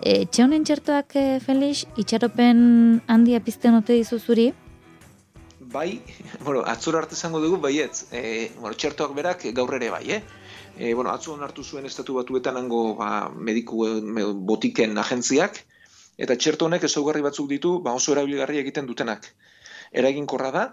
E, 0.00 0.24
txonen 0.24 0.64
txertoak, 0.64 1.12
e, 1.16 1.40
Felix, 1.44 1.84
itxaropen 2.00 3.02
handia 3.06 3.40
pizten 3.44 3.76
ote 3.76 3.92
dizu 3.92 4.18
zuri? 4.18 4.46
Bai, 5.60 6.00
bueno, 6.46 6.62
atzur 6.64 6.96
arte 6.96 7.12
izango 7.18 7.42
dugu, 7.44 7.60
baietz, 7.60 8.06
e, 8.12 8.48
bueno, 8.62 8.72
txertoak 8.72 9.12
berak 9.16 9.44
gaur 9.52 9.74
ere 9.76 9.92
bai, 9.92 10.04
eh? 10.16 10.22
E, 10.76 10.94
bueno, 10.94 11.12
atzu 11.12 11.36
hartu 11.36 11.64
zuen 11.64 11.84
estatu 11.84 12.16
batuetan 12.16 12.56
hango 12.56 12.94
ba, 12.96 13.28
mediku 13.28 13.84
me, 14.00 14.24
botiken 14.24 14.96
agentziak, 15.04 15.64
eta 16.16 16.36
txerto 16.36 16.64
honek 16.64 16.88
ezaugarri 16.88 17.20
batzuk 17.20 17.48
ditu, 17.52 17.76
ba, 17.84 17.92
oso 17.92 18.16
erabilgarri 18.16 18.64
egiten 18.64 18.88
dutenak. 18.88 19.28
Eraginkorra 19.92 20.50
da, 20.52 20.66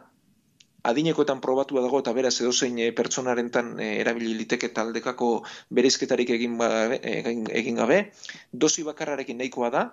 adinekoetan 0.83 1.41
probatua 1.41 1.81
dago 1.85 1.99
eta 2.03 2.13
beraz 2.15 2.35
edozein 2.41 2.79
e, 2.79 2.91
pertsonarentan 2.95 3.73
e, 3.79 3.89
erabili 4.03 4.33
liteke 4.37 4.69
taldekako 4.75 5.33
bereizketarik 5.71 6.33
egin, 6.35 6.57
ba, 6.59 6.69
egin, 6.95 7.45
egin 7.63 7.79
gabe, 7.79 7.99
dosi 8.51 8.83
bakarrarekin 8.87 9.39
nahikoa 9.39 9.69
da, 9.73 9.83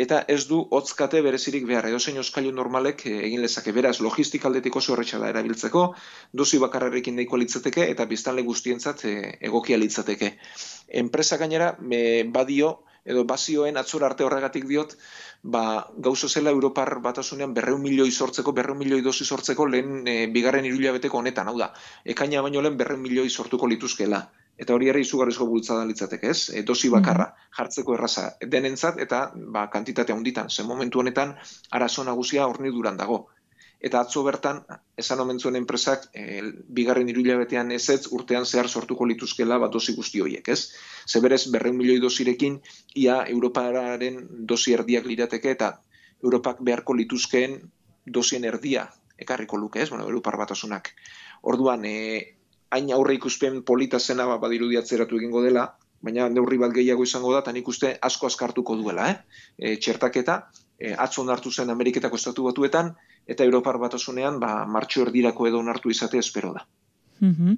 eta 0.00 0.22
ez 0.32 0.42
du 0.48 0.58
hotzkate 0.78 1.20
berezirik 1.24 1.68
behar, 1.68 1.88
edozein 1.88 2.18
oskailu 2.20 2.52
normalek 2.56 3.06
egin 3.12 3.44
lezake, 3.44 3.72
beraz 3.76 3.98
logistik 4.04 4.44
aldetik 4.44 4.76
oso 4.76 4.92
horretxa 4.94 5.20
da 5.22 5.30
erabiltzeko, 5.32 5.86
dosi 6.32 6.60
bakarrarekin 6.64 7.16
nahikoa 7.16 7.40
litzateke 7.44 7.86
eta 7.92 8.08
biztanle 8.08 8.44
guztientzat 8.48 9.06
egokia 9.08 9.80
litzateke. 9.80 10.34
Enpresa 11.04 11.40
gainera, 11.40 11.74
me, 11.80 12.00
badio, 12.32 12.78
edo 13.06 13.24
bazioen 13.24 13.78
atzor 13.80 14.04
arte 14.04 14.26
horregatik 14.26 14.66
diot, 14.68 14.96
ba, 15.46 15.86
gauzo 15.96 16.28
zela 16.28 16.50
Europar 16.50 16.98
batasunean 17.02 17.54
berreun 17.54 17.82
milioi 17.82 18.10
sortzeko, 18.10 18.52
berreun 18.52 18.78
milioi 18.78 19.02
dosi 19.02 19.24
sortzeko 19.24 19.66
lehen 19.70 20.08
e, 20.08 20.16
bigarren 20.34 20.66
irulabeteko 20.66 21.20
honetan, 21.22 21.52
hau 21.52 21.58
da, 21.60 21.70
ekaina 22.14 22.42
baino 22.42 22.64
lehen 22.64 22.76
berreun 22.80 23.02
milioi 23.02 23.30
sortuko 23.30 23.70
lituzkela. 23.70 24.24
Eta 24.56 24.72
hori 24.72 24.88
ere 24.88 25.02
izugarrizko 25.04 25.46
bultzada 25.46 25.84
litzateke, 25.84 26.32
ez? 26.32 26.50
E, 26.50 26.64
dosi 26.66 26.90
bakarra 26.92 27.28
jartzeko 27.58 27.94
erraza 27.94 28.26
denentzat 28.56 28.98
eta 29.04 29.22
ba, 29.36 29.66
kantitate 29.70 30.16
handitan. 30.16 30.50
Ze 30.50 30.64
momentu 30.64 31.04
honetan 31.04 31.36
arazo 31.70 32.04
nagusia 32.04 32.46
horni 32.48 32.72
duran 32.72 32.96
dago 32.96 33.26
eta 33.86 34.00
atzo 34.02 34.24
bertan, 34.26 34.62
esan 34.98 35.20
omen 35.22 35.38
zuen 35.38 35.56
enpresak, 35.58 36.08
e, 36.10 36.42
bigarren 36.78 37.10
iruila 37.12 37.36
betean 37.38 37.70
ez 37.76 37.84
ez, 37.94 38.00
urtean 38.18 38.46
zehar 38.46 38.68
sortuko 38.68 39.06
lituzkela 39.06 39.60
bat 39.62 39.72
dozi 39.72 39.94
guzti 39.94 40.22
horiek, 40.24 40.48
ez? 40.50 40.72
Zeberez, 41.06 41.44
berreun 41.54 41.78
milioi 41.78 42.00
dozirekin, 42.02 42.58
ia 43.02 43.20
Europararen 43.34 44.18
dozi 44.52 44.74
erdiak 44.74 45.06
lirateke, 45.06 45.54
eta 45.54 45.72
Europak 46.24 46.62
beharko 46.66 46.96
lituzkeen 46.98 47.60
dozien 48.18 48.46
erdia 48.48 48.88
ekarriko 49.22 49.56
luke, 49.56 49.82
ez? 49.82 49.90
Bueno, 49.90 50.04
Europar 50.10 50.36
batasunak. 50.40 50.90
Orduan, 51.42 51.86
e, 51.86 51.96
hain 52.74 52.90
aurre 52.92 53.14
ikuspen 53.16 53.62
polita 53.62 54.00
zena 54.00 54.26
bat 54.26 54.42
badirudi 54.42 54.80
atzeratu 54.80 55.20
egingo 55.20 55.44
dela, 55.44 55.68
baina 56.02 56.28
neurri 56.28 56.58
bat 56.60 56.74
gehiago 56.74 57.06
izango 57.06 57.32
da, 57.32 57.44
eta 57.44 57.54
nik 57.54 57.68
uste 57.68 57.96
asko 58.08 58.26
askartuko 58.26 58.76
duela, 58.82 59.10
eh? 59.12 59.42
E, 59.58 59.76
txertaketa, 59.78 60.40
e, 60.78 60.92
atzo 61.06 61.22
onartu 61.22 61.52
zen 61.52 61.70
Ameriketako 61.72 62.18
estatu 62.20 62.50
batuetan, 62.50 62.96
eta 63.26 63.44
Europar 63.44 63.78
batasunean 63.82 64.40
ba, 64.40 64.64
martxo 64.66 65.02
erdirako 65.02 65.48
edo 65.50 65.58
onartu 65.58 65.90
izate 65.90 66.18
espero 66.18 66.52
da. 66.54 66.66
Mm 67.20 67.56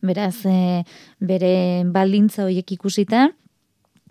Beraz, 0.00 0.46
e, 0.48 0.82
bere 1.20 1.84
baldintza 1.84 2.46
horiek 2.46 2.70
ikusita, 2.72 3.26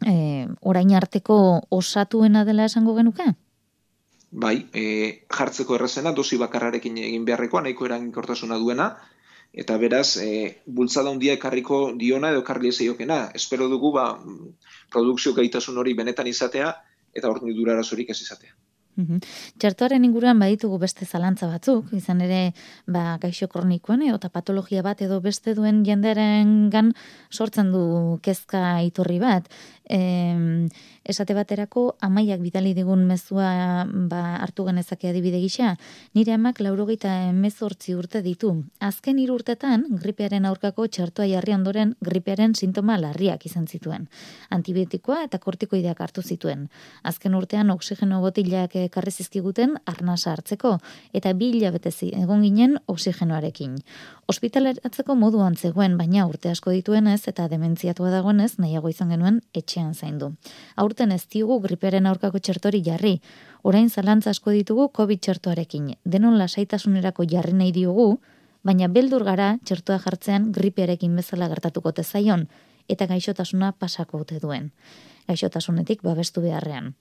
e, 0.06 0.48
orain 0.62 0.92
arteko 0.94 1.38
osatuena 1.74 2.44
dela 2.46 2.68
esango 2.70 2.94
genuke? 2.98 3.26
Bai, 4.30 4.68
e, 4.74 4.84
jartzeko 5.34 5.80
errazena, 5.80 6.14
dosi 6.14 6.38
bakarrarekin 6.38 7.00
egin 7.02 7.26
beharrekoa, 7.26 7.64
nahiko 7.66 7.88
eraginkortasuna 7.90 8.60
duena, 8.62 8.92
eta 9.64 9.78
beraz, 9.82 10.18
e, 10.22 10.62
bultzada 10.68 11.10
hundia 11.10 11.34
ekarriko 11.34 11.80
diona 11.98 12.30
edo 12.30 12.44
ekarri 12.46 12.70
ezeiokena. 12.70 13.32
Espero 13.34 13.68
dugu, 13.74 13.92
ba, 13.98 14.12
produkzio 14.94 15.34
gaitasun 15.34 15.82
hori 15.82 15.98
benetan 15.98 16.30
izatea, 16.30 16.76
eta 17.14 17.32
hor 17.32 17.42
durarazorik 17.42 18.14
ez 18.14 18.22
izatea. 18.22 18.54
Txertuaren 19.60 20.06
inguruan 20.06 20.40
baditugu 20.40 20.80
beste 20.82 21.06
zalantza 21.06 21.48
batzuk, 21.48 21.94
izan 21.96 22.22
ere 22.26 22.42
ba, 22.88 23.18
gaixo 23.22 23.48
kronikoen 23.48 24.04
eta 24.10 24.30
patologia 24.30 24.84
bat 24.86 25.02
edo 25.02 25.20
beste 25.22 25.56
duen 25.58 25.84
jendearen 25.86 26.70
gan 26.74 26.94
sortzen 27.30 27.72
du 27.72 28.20
kezka 28.24 28.82
iturri 28.86 29.20
bat 29.20 29.50
e, 29.90 30.70
esate 31.04 31.34
baterako 31.34 31.96
amaiak 32.06 32.40
bidali 32.44 32.76
digun 32.78 33.06
mezua 33.10 33.86
ba, 33.90 34.22
hartu 34.44 34.68
genezake 34.68 35.10
adibide 35.10 35.40
gisa, 35.42 35.74
nire 36.14 36.36
amak 36.36 36.62
laurogeita 36.62 37.12
emezortzi 37.32 37.96
urte 37.98 38.22
ditu. 38.22 38.52
Azken 38.80 39.20
hiru 39.20 39.40
urtetan, 39.40 39.88
gripearen 40.04 40.46
aurkako 40.46 40.86
txartua 40.88 41.26
jarri 41.32 41.56
ondoren 41.58 41.96
gripearen 42.06 42.54
sintoma 42.56 43.00
larriak 43.02 43.46
izan 43.50 43.66
zituen. 43.68 44.08
Antibiotikoa 44.54 45.24
eta 45.26 45.42
kortikoideak 45.42 46.00
hartu 46.06 46.22
zituen. 46.22 46.68
Azken 47.04 47.36
urtean 47.36 47.74
oksigeno 47.74 48.22
botilak 48.22 48.78
karri 48.94 49.12
zizkiguten 49.12 49.76
arnasa 49.90 50.36
hartzeko, 50.36 50.78
eta 51.14 51.34
bi 51.34 51.50
hilabetezi 51.56 52.14
egon 52.22 52.46
ginen 52.46 52.78
oksigenoarekin. 52.88 53.80
Ospitaleratzeko 54.30 55.16
moduan 55.18 55.56
zegoen, 55.58 55.98
baina 55.98 56.28
urte 56.30 56.52
asko 56.54 56.70
dituenez 56.76 57.24
eta 57.32 57.48
dementziatua 57.50 58.12
dagoenez 58.14 58.60
nahiago 58.62 58.92
izan 58.94 59.10
genuen 59.10 59.42
etxe 59.58 59.79
etxean 59.80 59.94
zaindu. 59.94 60.34
Aurten 60.76 61.12
ez 61.12 61.26
diugu 61.32 61.60
griperen 61.64 62.08
aurkako 62.08 62.40
txertori 62.40 62.82
jarri, 62.84 63.20
orain 63.64 63.90
zalantza 63.90 64.30
asko 64.32 64.52
ditugu 64.52 64.90
COVID 64.94 65.20
txertoarekin. 65.20 65.96
Denon 66.06 66.38
lasaitasunerako 66.38 67.26
jarri 67.30 67.54
nahi 67.54 67.72
diogu, 67.72 68.20
baina 68.64 68.88
beldur 68.88 69.24
gara 69.24 69.58
txertoa 69.64 70.00
jartzean 70.00 70.52
gripearekin 70.52 71.16
bezala 71.16 71.48
gertatuko 71.48 71.92
tezaion, 71.92 72.48
eta 72.90 73.08
gaixotasuna 73.08 73.74
pasako 73.80 74.26
ote 74.26 74.40
duen. 74.40 74.72
Gaixotasunetik 75.28 76.02
babestu 76.04 76.42
beharrean 76.42 76.96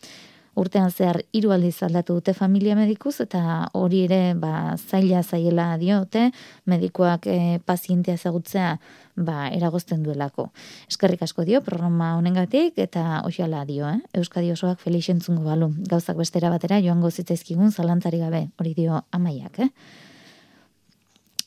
urtean 0.58 0.90
zehar 0.90 1.20
hiru 1.32 1.52
aldiz 1.54 1.76
aldatu 1.86 2.18
dute 2.18 2.34
familia 2.34 2.74
medikuz 2.78 3.14
eta 3.24 3.68
hori 3.78 4.04
ere 4.06 4.34
ba 4.34 4.74
zaila 4.76 5.22
zaiela 5.22 5.68
diote 5.78 6.30
medikuak 6.66 7.26
e, 7.26 7.60
pazientea 7.64 8.18
ezagutzea 8.18 8.72
ba 9.16 9.48
eragozten 9.54 10.02
duelako. 10.02 10.48
Eskerrik 10.88 11.22
asko 11.26 11.44
dio 11.44 11.60
programa 11.66 12.14
honengatik 12.18 12.78
eta 12.78 13.22
oiala 13.26 13.64
dio, 13.68 13.88
eh? 13.88 13.98
Euskadi 14.14 14.52
osoak 14.52 14.82
Felix 14.82 15.08
entzungo 15.10 15.42
balu. 15.46 15.72
Gauzak 15.90 16.18
bestera 16.18 16.50
batera 16.50 16.80
joango 16.84 17.10
zitzaizkigun 17.10 17.72
zalantari 17.72 18.22
gabe, 18.22 18.48
hori 18.58 18.74
dio 18.76 19.02
amaiak, 19.10 19.58
eh? 19.66 19.70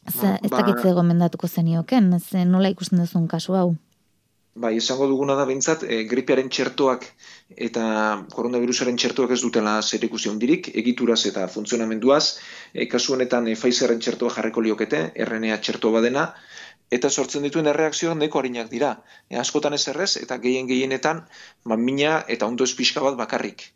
Ba, 0.01 0.35
ez 0.41 0.49
dakitze 0.49 0.91
gomendatuko 0.97 1.47
zenioken, 1.47 2.11
ze 2.19 2.43
nola 2.45 2.71
ikusten 2.73 2.99
duzun 2.99 3.27
kasu 3.31 3.55
hau? 3.55 3.69
Bai, 4.53 4.75
esango 4.77 5.05
duguna 5.07 5.35
da 5.39 5.45
bintzat, 5.47 5.83
e, 5.87 5.97
gripearen 6.11 6.49
txertoak 6.51 7.05
eta 7.67 7.83
koronavirusaren 8.33 8.97
txertoak 8.99 9.31
ez 9.31 9.39
dutela 9.43 9.77
zer 9.81 10.03
ikusi 10.03 10.27
egituraz 10.81 11.25
eta 11.25 11.47
funtzionamenduaz, 11.47 12.37
e, 12.73 12.85
kasu 12.85 13.13
honetan 13.13 13.47
e, 13.47 13.55
Pfizerren 13.55 13.99
txertoa 13.99 14.33
jarreko 14.35 14.61
liokete, 14.61 15.13
RNA 15.27 15.57
txerto 15.61 15.91
badena, 15.91 16.33
eta 16.91 17.09
sortzen 17.09 17.43
dituen 17.43 17.67
erreakzioak 17.67 18.17
neko 18.17 18.39
harinak 18.39 18.69
dira. 18.69 18.91
E, 19.29 19.37
askotan 19.37 19.73
ez 19.73 19.87
errez, 19.87 20.17
eta 20.17 20.37
gehien 20.37 20.67
gehienetan, 20.67 21.23
ba, 21.63 21.77
mina 21.77 22.25
eta 22.27 22.45
ondo 22.45 22.67
ez 22.67 22.75
pixka 22.75 22.99
bat 22.99 23.15
bakarrik 23.15 23.71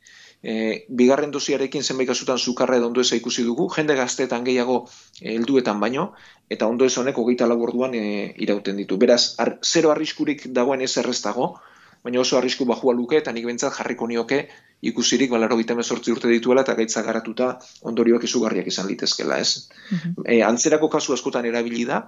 e, 0.45 0.85
bigarren 0.87 1.31
dosiarekin 1.33 1.83
zenbait 1.83 2.07
kasutan 2.07 2.37
sukarra 2.37 2.77
edo 2.77 2.89
ondoeza 2.91 3.17
ikusi 3.17 3.43
dugu, 3.47 3.65
jende 3.75 3.95
gazteetan 3.97 4.45
gehiago 4.45 4.77
e, 5.21 5.33
helduetan 5.33 5.79
baino, 5.81 6.11
eta 6.49 6.69
ondo 6.69 6.85
ez 6.85 6.93
honek 7.01 7.17
hogeita 7.17 7.47
laborduan 7.49 7.97
e, 7.97 8.03
irauten 8.45 8.77
ditu. 8.81 8.99
Beraz, 9.01 9.23
ar, 9.41 9.55
zero 9.65 9.91
arriskurik 9.95 10.45
dagoen 10.59 10.85
ez 10.85 10.93
erreztago, 11.01 11.55
baina 12.05 12.21
oso 12.21 12.37
arrisku 12.37 12.67
bajua 12.69 12.93
luke, 12.93 13.17
eta 13.17 13.33
nik 13.33 13.47
bentsat 13.49 13.73
jarriko 13.79 14.07
nioke 14.07 14.43
ikusirik 14.85 15.31
balaro 15.33 15.57
gita 15.57 15.73
urte 15.73 16.29
dituela, 16.29 16.61
eta 16.61 16.75
gaitza 16.77 17.01
garatuta 17.01 17.57
ondorioak 17.81 18.23
izugarriak 18.29 18.67
izan 18.67 18.87
litezkela, 18.87 19.39
ez? 19.39 19.69
Mm 19.89 20.45
antzerako 20.45 20.89
kasu 20.89 21.13
askotan 21.13 21.45
erabili 21.45 21.85
da, 21.89 22.03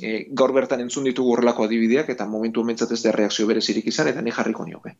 e, 0.00 0.26
gaur 0.30 0.52
bertan 0.54 0.80
entzun 0.84 1.04
ditugu 1.08 1.34
horrelako 1.34 1.66
adibideak 1.66 2.08
eta 2.14 2.26
momentu 2.28 2.62
homentzat 2.62 2.92
ez 2.92 3.00
da 3.02 3.12
reakzio 3.12 3.46
berezirik 3.46 3.86
izan 3.86 4.08
eta 4.12 4.22
ni 4.22 4.32
jarriko 4.34 4.64
nioke. 4.66 4.94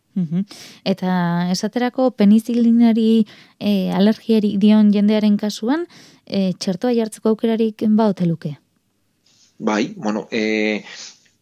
Eta 0.85 1.15
esaterako 1.53 2.11
penizilinari 2.11 3.25
e, 3.59 3.91
alergiari 3.95 4.57
dion 4.59 4.93
jendearen 4.93 5.37
kasuan 5.37 5.87
e, 6.27 6.53
txertoa 6.59 6.93
jartzeko 6.99 7.33
aukerarik 7.33 7.87
baute 7.89 8.27
luke? 8.27 8.57
Bai, 9.59 9.95
bueno, 9.97 10.27
e, 10.31 10.83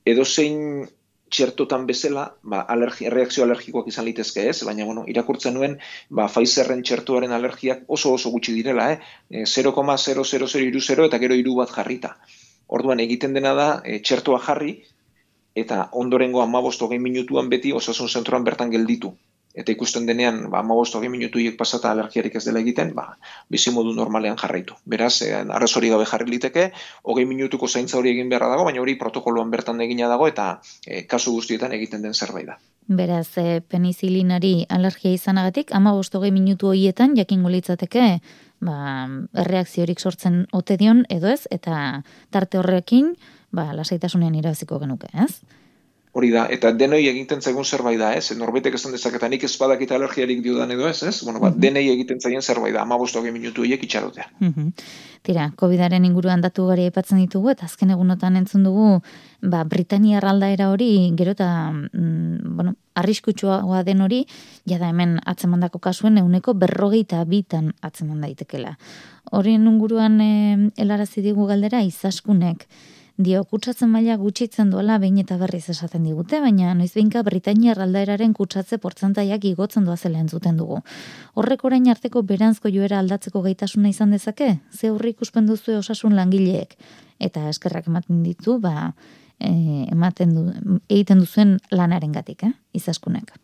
edo 0.04 0.24
zein 0.24 0.88
txertotan 1.30 1.86
bezala, 1.86 2.24
ba, 2.42 2.64
alergi, 2.74 3.06
reakzio 3.12 3.44
alergikoak 3.44 3.86
izan 3.88 4.04
litezke 4.08 4.48
ez, 4.50 4.56
baina 4.66 4.84
bueno, 4.84 5.04
irakurtzen 5.08 5.54
nuen 5.54 5.76
ba, 6.10 6.26
Pfizerren 6.26 6.82
txertuaren 6.82 7.32
alergiak 7.36 7.84
oso 7.86 8.12
oso 8.16 8.32
gutxi 8.34 8.54
direla, 8.56 8.90
eh? 8.92 9.44
0,000 9.46 11.06
eta 11.06 11.20
gero 11.22 11.38
iru 11.38 11.54
bat 11.62 11.70
jarrita. 11.70 12.16
Orduan 12.70 13.02
egiten 13.02 13.34
dena 13.34 13.54
da 13.58 13.68
e, 13.84 13.98
txertoa 13.98 14.38
jarri 14.46 14.76
eta 15.58 15.88
ondorengo 15.98 16.44
15-20 16.46 17.02
minutuan 17.02 17.50
beti 17.50 17.72
osasun 17.74 18.08
zentroan 18.08 18.46
bertan 18.46 18.70
gelditu. 18.70 19.10
Eta 19.50 19.72
ikusten 19.74 20.04
denean, 20.06 20.44
ba, 20.50 20.60
15-20 20.62 21.10
minutuiek 21.10 21.56
pasata 21.58 21.90
alergiarik 21.90 22.36
ez 22.38 22.44
dela 22.44 22.60
egiten, 22.62 22.92
ba, 22.94 23.08
bizi 23.50 23.72
modu 23.74 23.90
normalean 23.96 24.36
jarraitu. 24.38 24.76
Beraz, 24.86 25.16
e, 25.26 25.32
arrezori 25.42 25.90
gabe 25.90 26.06
jarri 26.06 26.30
liteke, 26.30 26.68
hogei 27.02 27.24
minutuko 27.26 27.66
zaintza 27.66 27.98
hori 27.98 28.12
egin 28.14 28.30
beharra 28.30 28.52
dago, 28.52 28.68
baina 28.68 28.82
hori 28.84 28.94
protokoloan 29.00 29.50
bertan 29.50 29.82
egina 29.82 30.06
dago 30.12 30.28
eta 30.30 30.60
e, 30.86 31.02
kasu 31.10 31.34
guztietan 31.34 31.74
egiten 31.74 32.06
den 32.06 32.14
zerbait 32.14 32.46
da. 32.46 32.60
Beraz, 32.86 33.26
e, 33.42 33.58
penizilinari 33.60 34.68
alergia 34.70 35.18
izanagatik, 35.18 35.74
ama 35.74 35.96
hogei 35.98 36.30
minutu 36.30 36.70
horietan 36.70 37.18
jakingo 37.18 37.50
litzateke 37.50 38.06
ba, 38.64 39.08
erreakziorik 39.44 40.00
sortzen 40.00 40.44
ote 40.56 40.76
dion 40.80 41.04
edo 41.08 41.30
ez, 41.32 41.46
eta 41.50 42.02
tarte 42.30 42.60
horrekin, 42.60 43.14
ba, 43.52 43.70
lasaitasunean 43.76 44.36
irabaziko 44.38 44.78
genuke, 44.82 45.10
ez? 45.14 45.40
Hori 46.12 46.32
da, 46.34 46.46
eta 46.50 46.72
denoi 46.74 47.04
egiten 47.06 47.38
zaigun 47.38 47.64
zerbait 47.64 47.98
da, 48.00 48.10
ez? 48.18 48.32
Norbaitek 48.34 48.74
esan 48.74 48.96
dezaketa 48.96 49.28
nik 49.30 49.44
ez 49.46 49.52
badakita 49.60 49.94
alergiarik 49.94 50.40
diodan 50.42 50.72
edo 50.74 50.88
ez, 50.88 51.02
ez? 51.06 51.20
Bueno, 51.22 51.38
ba, 51.38 51.52
mhm. 51.52 51.60
denei 51.62 51.86
egiten 51.92 52.18
zaien 52.20 52.42
zerbait 52.42 52.74
da, 52.74 52.82
ama 52.82 52.98
bostoge 52.98 53.30
minutu 53.30 53.66
hiek 53.66 53.86
itxarotea. 53.86 54.30
Mm 54.40 54.74
Tira, 55.20 55.50
COVID-aren 55.52 56.06
inguruan 56.08 56.40
datu 56.40 56.64
gari 56.70 56.86
epatzen 56.88 57.18
ditugu, 57.20 57.50
eta 57.52 57.66
azken 57.66 57.90
egunotan 57.92 58.38
entzun 58.38 58.62
dugu, 58.64 59.02
ba, 59.52 59.66
Britania 59.68 60.16
raldaera 60.24 60.70
hori, 60.72 61.10
gero 61.18 61.34
eta, 61.36 61.48
mm, 61.74 62.54
bueno, 62.56 62.72
arriskutsua 62.96 63.82
den 63.84 64.00
hori, 64.00 64.22
jada 64.64 64.88
hemen 64.88 65.18
atzemandako 65.26 65.78
kasuen, 65.78 66.16
euneko 66.16 66.54
berrogeita 66.54 67.20
bitan 67.28 67.74
atzeman 67.82 68.24
daitekela. 68.24 68.78
Horien 69.30 69.68
inguruan 69.68 70.16
e, 70.24 70.32
elarazi 70.80 71.20
digu 71.20 71.44
galdera, 71.46 71.82
izaskunek, 71.84 72.64
dio 73.24 73.42
kutsatzen 73.44 73.90
maila 73.92 74.16
gutxitzen 74.20 74.70
duela 74.72 74.96
behin 75.02 75.18
eta 75.22 75.36
berriz 75.40 75.64
esaten 75.72 76.04
digute, 76.08 76.40
baina 76.40 76.72
noiz 76.74 76.92
behinka 76.94 77.22
Britania 77.26 77.74
aldaeraren 77.76 78.32
kutsatze 78.36 78.78
portzentaiak 78.78 79.44
igotzen 79.52 79.84
doa 79.88 79.96
zela 79.96 80.22
entzuten 80.22 80.56
dugu. 80.60 80.80
Horrek 81.34 81.64
orain 81.68 81.90
arteko 81.92 82.22
beranzko 82.22 82.72
joera 82.72 82.98
aldatzeko 83.02 83.42
gaitasuna 83.42 83.92
izan 83.92 84.16
dezake? 84.16 84.54
Ze 84.72 84.90
horri 84.90 85.14
ikusten 85.16 85.46
duzu 85.50 85.76
osasun 85.78 86.16
langileek? 86.16 86.76
Eta 87.20 87.48
eskerrak 87.50 87.92
ematen 87.92 88.22
ditu, 88.24 88.58
ba, 88.60 88.94
e, 89.38 89.52
ematen 89.90 90.34
du, 90.34 90.48
egiten 90.88 91.20
duzuen 91.20 91.58
lanaren 91.70 92.12
gatik, 92.16 92.48
eh? 92.48 92.52
izaskunek 92.72 93.36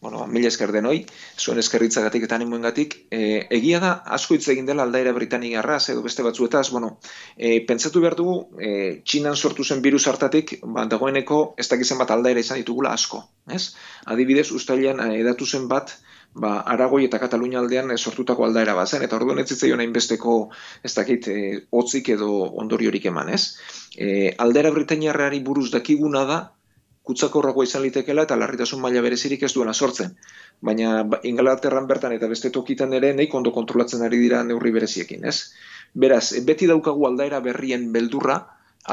bueno, 0.00 0.20
ba, 0.20 0.26
mila 0.26 0.48
esker 0.48 0.72
denoi, 0.72 1.04
zuen 1.36 1.60
eskerritzagatik 1.60 2.24
eta 2.24 2.38
animoen 2.38 2.64
gatik, 2.64 2.94
e, 3.12 3.46
egia 3.52 3.80
da, 3.82 3.90
asko 4.16 4.34
hitz 4.34 4.46
egin 4.48 4.68
dela 4.68 4.86
aldaira 4.88 5.12
Britaniarra, 5.12 5.76
edo 5.92 6.00
beste 6.06 6.24
batzuetaz, 6.24 6.70
bueno, 6.72 6.94
e, 7.36 7.58
pentsatu 7.68 8.00
behar 8.00 8.16
dugu, 8.16 8.36
e, 8.56 8.70
txinan 9.04 9.36
sortu 9.36 9.64
zen 9.64 9.82
virus 9.84 10.06
hartatik, 10.08 10.54
ba, 10.64 10.86
dagoeneko 10.88 11.40
ez 11.60 11.68
dakizen 11.68 12.00
bat 12.00 12.14
aldaira 12.16 12.40
izan 12.40 12.62
ditugula 12.62 12.94
asko, 12.96 13.26
ez? 13.52 13.74
Adibidez, 14.06 14.48
ustailean 14.56 15.04
edatu 15.12 15.44
zen 15.44 15.68
bat, 15.68 15.92
ba, 16.32 16.54
Aragoi 16.72 17.04
eta 17.04 17.20
Katalunia 17.20 17.60
aldean 17.60 17.92
e, 17.92 17.98
sortutako 17.98 18.46
aldaera 18.46 18.78
bat 18.78 18.88
zen, 18.88 19.04
eta 19.04 19.18
orduan 19.20 19.42
ez 19.42 19.50
zitzaion 19.50 19.84
hainbesteko, 19.84 20.38
ez 20.82 20.94
dakit, 20.96 21.28
e, 21.28 21.66
otzik 21.82 22.08
edo 22.16 22.30
ondoriorik 22.64 23.10
eman, 23.12 23.34
ez? 23.36 23.58
E, 23.98 24.32
aldaira 24.38 24.72
Britaniarrari 24.72 25.42
buruz 25.44 25.68
dakiguna 25.74 26.24
da, 26.24 26.40
kutsakorragoa 27.10 27.66
izan 27.66 27.82
litekela 27.82 28.24
eta 28.28 28.38
larritasun 28.38 28.80
maila 28.82 29.02
berezirik 29.02 29.42
ez 29.46 29.52
duena 29.56 29.74
sortzen. 29.74 30.14
Baina 30.62 31.02
ba, 31.02 31.18
Ingalaterran 31.26 31.88
bertan 31.90 32.14
eta 32.16 32.28
beste 32.30 32.52
tokitan 32.54 32.94
ere 32.98 33.12
nahi 33.18 33.28
ondo 33.40 33.52
kontrolatzen 33.56 34.06
ari 34.06 34.20
dira 34.22 34.44
neurri 34.46 34.72
bereziekin, 34.76 35.26
ez? 35.26 35.52
Beraz, 36.04 36.24
beti 36.46 36.68
daukagu 36.70 37.08
aldaera 37.08 37.40
berrien 37.42 37.88
beldurra, 37.92 38.38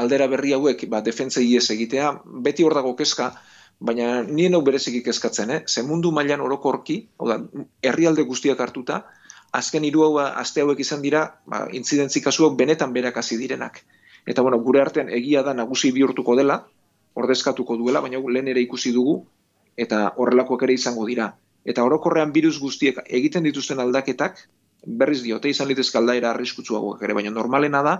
aldera 0.02 0.26
berri 0.32 0.56
hauek 0.56 0.88
ba, 0.90 1.02
defentza 1.04 1.44
ies 1.44 1.68
egitea, 1.74 2.10
beti 2.48 2.66
hor 2.66 2.74
dago 2.80 2.94
kezka, 2.98 3.30
baina 3.78 4.08
nien 4.26 4.56
hau 4.58 4.62
berezikik 4.66 5.06
kezkatzen, 5.10 5.54
eh? 5.54 5.60
Ze 5.66 5.86
mundu 5.86 6.10
mailan 6.12 6.42
orokorki, 6.42 6.98
da, 7.30 7.38
herrialde 7.82 8.26
guztiak 8.26 8.60
hartuta, 8.60 9.04
azken 9.52 9.86
hiru 9.86 10.04
hau 10.08 10.12
aste 10.26 10.64
hauek 10.64 10.82
izan 10.84 11.04
dira, 11.04 11.22
ba, 11.46 11.66
intzidentzi 11.72 12.24
kasuak 12.24 12.58
benetan 12.58 12.92
berak 12.96 13.22
hasi 13.22 13.38
direnak. 13.40 13.84
Eta 14.28 14.42
bueno, 14.42 14.58
gure 14.64 14.82
artean 14.82 15.08
egia 15.08 15.44
da 15.46 15.54
nagusi 15.56 15.92
bihurtuko 15.94 16.34
dela, 16.36 16.58
ordezkatuko 17.18 17.76
duela, 17.80 18.02
baina 18.04 18.20
lehen 18.34 18.48
ere 18.54 18.62
ikusi 18.64 18.92
dugu, 18.94 19.18
eta 19.76 20.12
horrelakoak 20.16 20.64
ere 20.66 20.76
izango 20.78 21.06
dira. 21.08 21.32
Eta 21.68 21.84
orokorrean 21.84 22.32
virus 22.32 22.58
guztiek 22.62 23.00
egiten 23.20 23.46
dituzten 23.46 23.80
aldaketak, 23.82 24.40
berriz 24.86 25.20
diote 25.22 25.50
izan 25.50 25.68
litezke 25.68 25.98
aldaera 25.98 26.30
arriskutsuagoak 26.32 27.02
ere, 27.02 27.16
baina 27.18 27.32
normalena 27.34 27.82
da, 27.86 27.96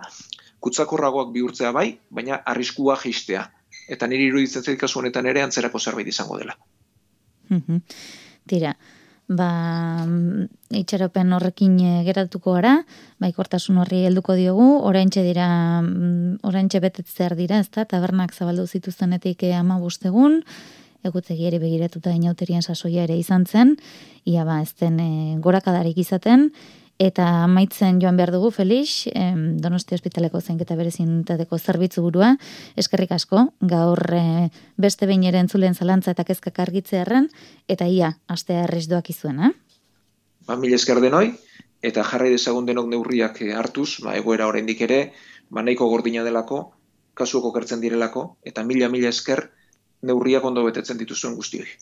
kutsakorragoak 0.65 1.33
bihurtzea 1.35 1.73
bai, 1.75 1.89
baina 2.11 2.41
arriskua 2.53 2.97
geistea. 3.03 3.45
Eta 3.89 4.07
niri 4.11 4.29
iruditzen 4.31 4.65
zait 4.65 4.79
kasu 4.81 5.01
honetan 5.01 5.27
ere 5.27 5.43
antzerako 5.43 5.81
zerbait 5.81 6.09
izango 6.09 6.39
dela. 6.39 6.57
Tira, 8.49 8.75
ba, 9.29 10.07
itxaropen 10.73 11.35
horrekin 11.37 11.77
e, 11.85 11.93
geratuko 12.07 12.55
gara, 12.57 12.79
bai 13.21 13.31
kortasun 13.37 13.79
horri 13.83 14.03
helduko 14.09 14.35
diogu, 14.39 14.69
oraintxe 14.89 15.23
dira, 15.27 15.49
mm, 15.83 16.41
oraintxe 16.49 16.81
betetzear 16.81 17.37
dira, 17.37 17.61
ezta, 17.61 17.85
tabernak 17.85 18.33
zabaldu 18.35 18.67
zituztenetik 18.67 19.45
eh, 19.45 19.55
ama 19.57 19.79
bustegun, 19.79 20.41
egutegi 21.05 21.47
ere 21.47 21.61
begiratuta 21.63 22.11
inauterian 22.17 22.65
sasoia 22.65 23.05
ere 23.05 23.19
izan 23.21 23.45
zen, 23.47 23.77
ia 24.25 24.45
ba, 24.49 24.63
ez 24.65 24.73
den 24.81 24.99
e, 25.01 25.11
gorakadarik 25.45 26.01
izaten, 26.01 26.51
Eta 26.99 27.25
amaitzen 27.45 28.01
joan 28.03 28.17
behar 28.19 28.33
dugu, 28.35 28.51
Felix, 28.51 29.07
em, 29.15 29.57
Donosti 29.63 29.95
Hospitaleko 29.95 30.41
zeinketa 30.41 30.75
berezintateko 30.75 31.59
zerbitzu 31.59 32.03
burua, 32.03 32.33
eskerrik 32.75 33.13
asko, 33.15 33.45
gaur 33.71 34.03
e, 34.19 34.23
beste 34.77 35.07
behin 35.07 35.23
ere 35.31 35.39
entzulen 35.39 35.79
zalantza 35.79 36.11
eta 36.11 36.25
kezkak 36.27 36.59
argitzearen, 36.65 37.29
eta 37.71 37.87
ia, 37.87 38.17
astea 38.27 38.65
errez 38.65 38.89
doak 38.91 39.13
izuen, 39.15 39.39
eh? 39.47 39.53
Ba, 40.49 40.57
mil 40.59 40.75
esker 40.75 40.99
denoi, 40.99 41.29
eta 41.87 42.03
jarrai 42.03 42.33
dezagun 42.35 42.67
denok 42.67 42.91
neurriak 42.91 43.43
eh, 43.47 43.53
hartuz, 43.55 44.01
ba, 44.03 44.17
egoera 44.19 44.51
oraindik 44.51 44.83
ere, 44.89 45.13
ba, 45.55 45.63
nahiko 45.63 45.87
gordina 45.95 46.27
delako, 46.27 46.65
kasuko 47.15 47.55
kertzen 47.55 47.79
direlako, 47.85 48.33
eta 48.43 48.67
mila-mila 48.67 49.15
esker 49.15 49.45
neurriak 50.03 50.51
ondo 50.51 50.67
betetzen 50.67 50.99
dituzuen 50.99 51.39
guzti 51.39 51.63
hori. 51.63 51.79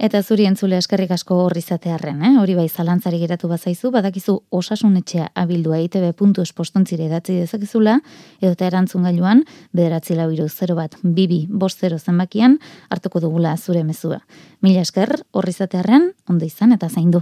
Eta 0.00 0.22
zuri 0.24 0.46
entzule 0.48 0.78
eskerrik 0.80 1.10
asko 1.12 1.36
horri 1.42 1.60
zatearren, 1.60 2.22
eh? 2.24 2.30
hori 2.40 2.54
bai 2.56 2.64
zalantzari 2.70 3.18
geratu 3.20 3.50
bazaizu, 3.50 3.90
badakizu 3.92 4.32
osasunetxea 4.56 5.26
abildua 5.42 5.76
itb.espostontzire 5.84 7.04
edatzi 7.10 7.36
dezakizula, 7.36 7.98
edo 8.40 8.54
eta 8.56 8.70
erantzun 8.70 9.04
gailuan, 9.04 9.42
bederatzi 9.76 10.16
lau 10.16 10.30
iru 10.32 10.46
0 10.48 10.78
bat, 10.78 10.96
bibi, 11.02 11.42
bost 11.50 11.84
0 11.84 11.98
zenbakian, 12.00 12.56
hartuko 12.88 13.20
dugula 13.20 13.52
zure 13.58 13.84
mezua. 13.84 14.22
Mila 14.64 14.86
esker, 14.88 15.12
horri 15.36 15.52
zatearren, 15.52 16.14
ondo 16.32 16.48
izan 16.48 16.72
eta 16.78 16.88
zaindu. 16.88 17.20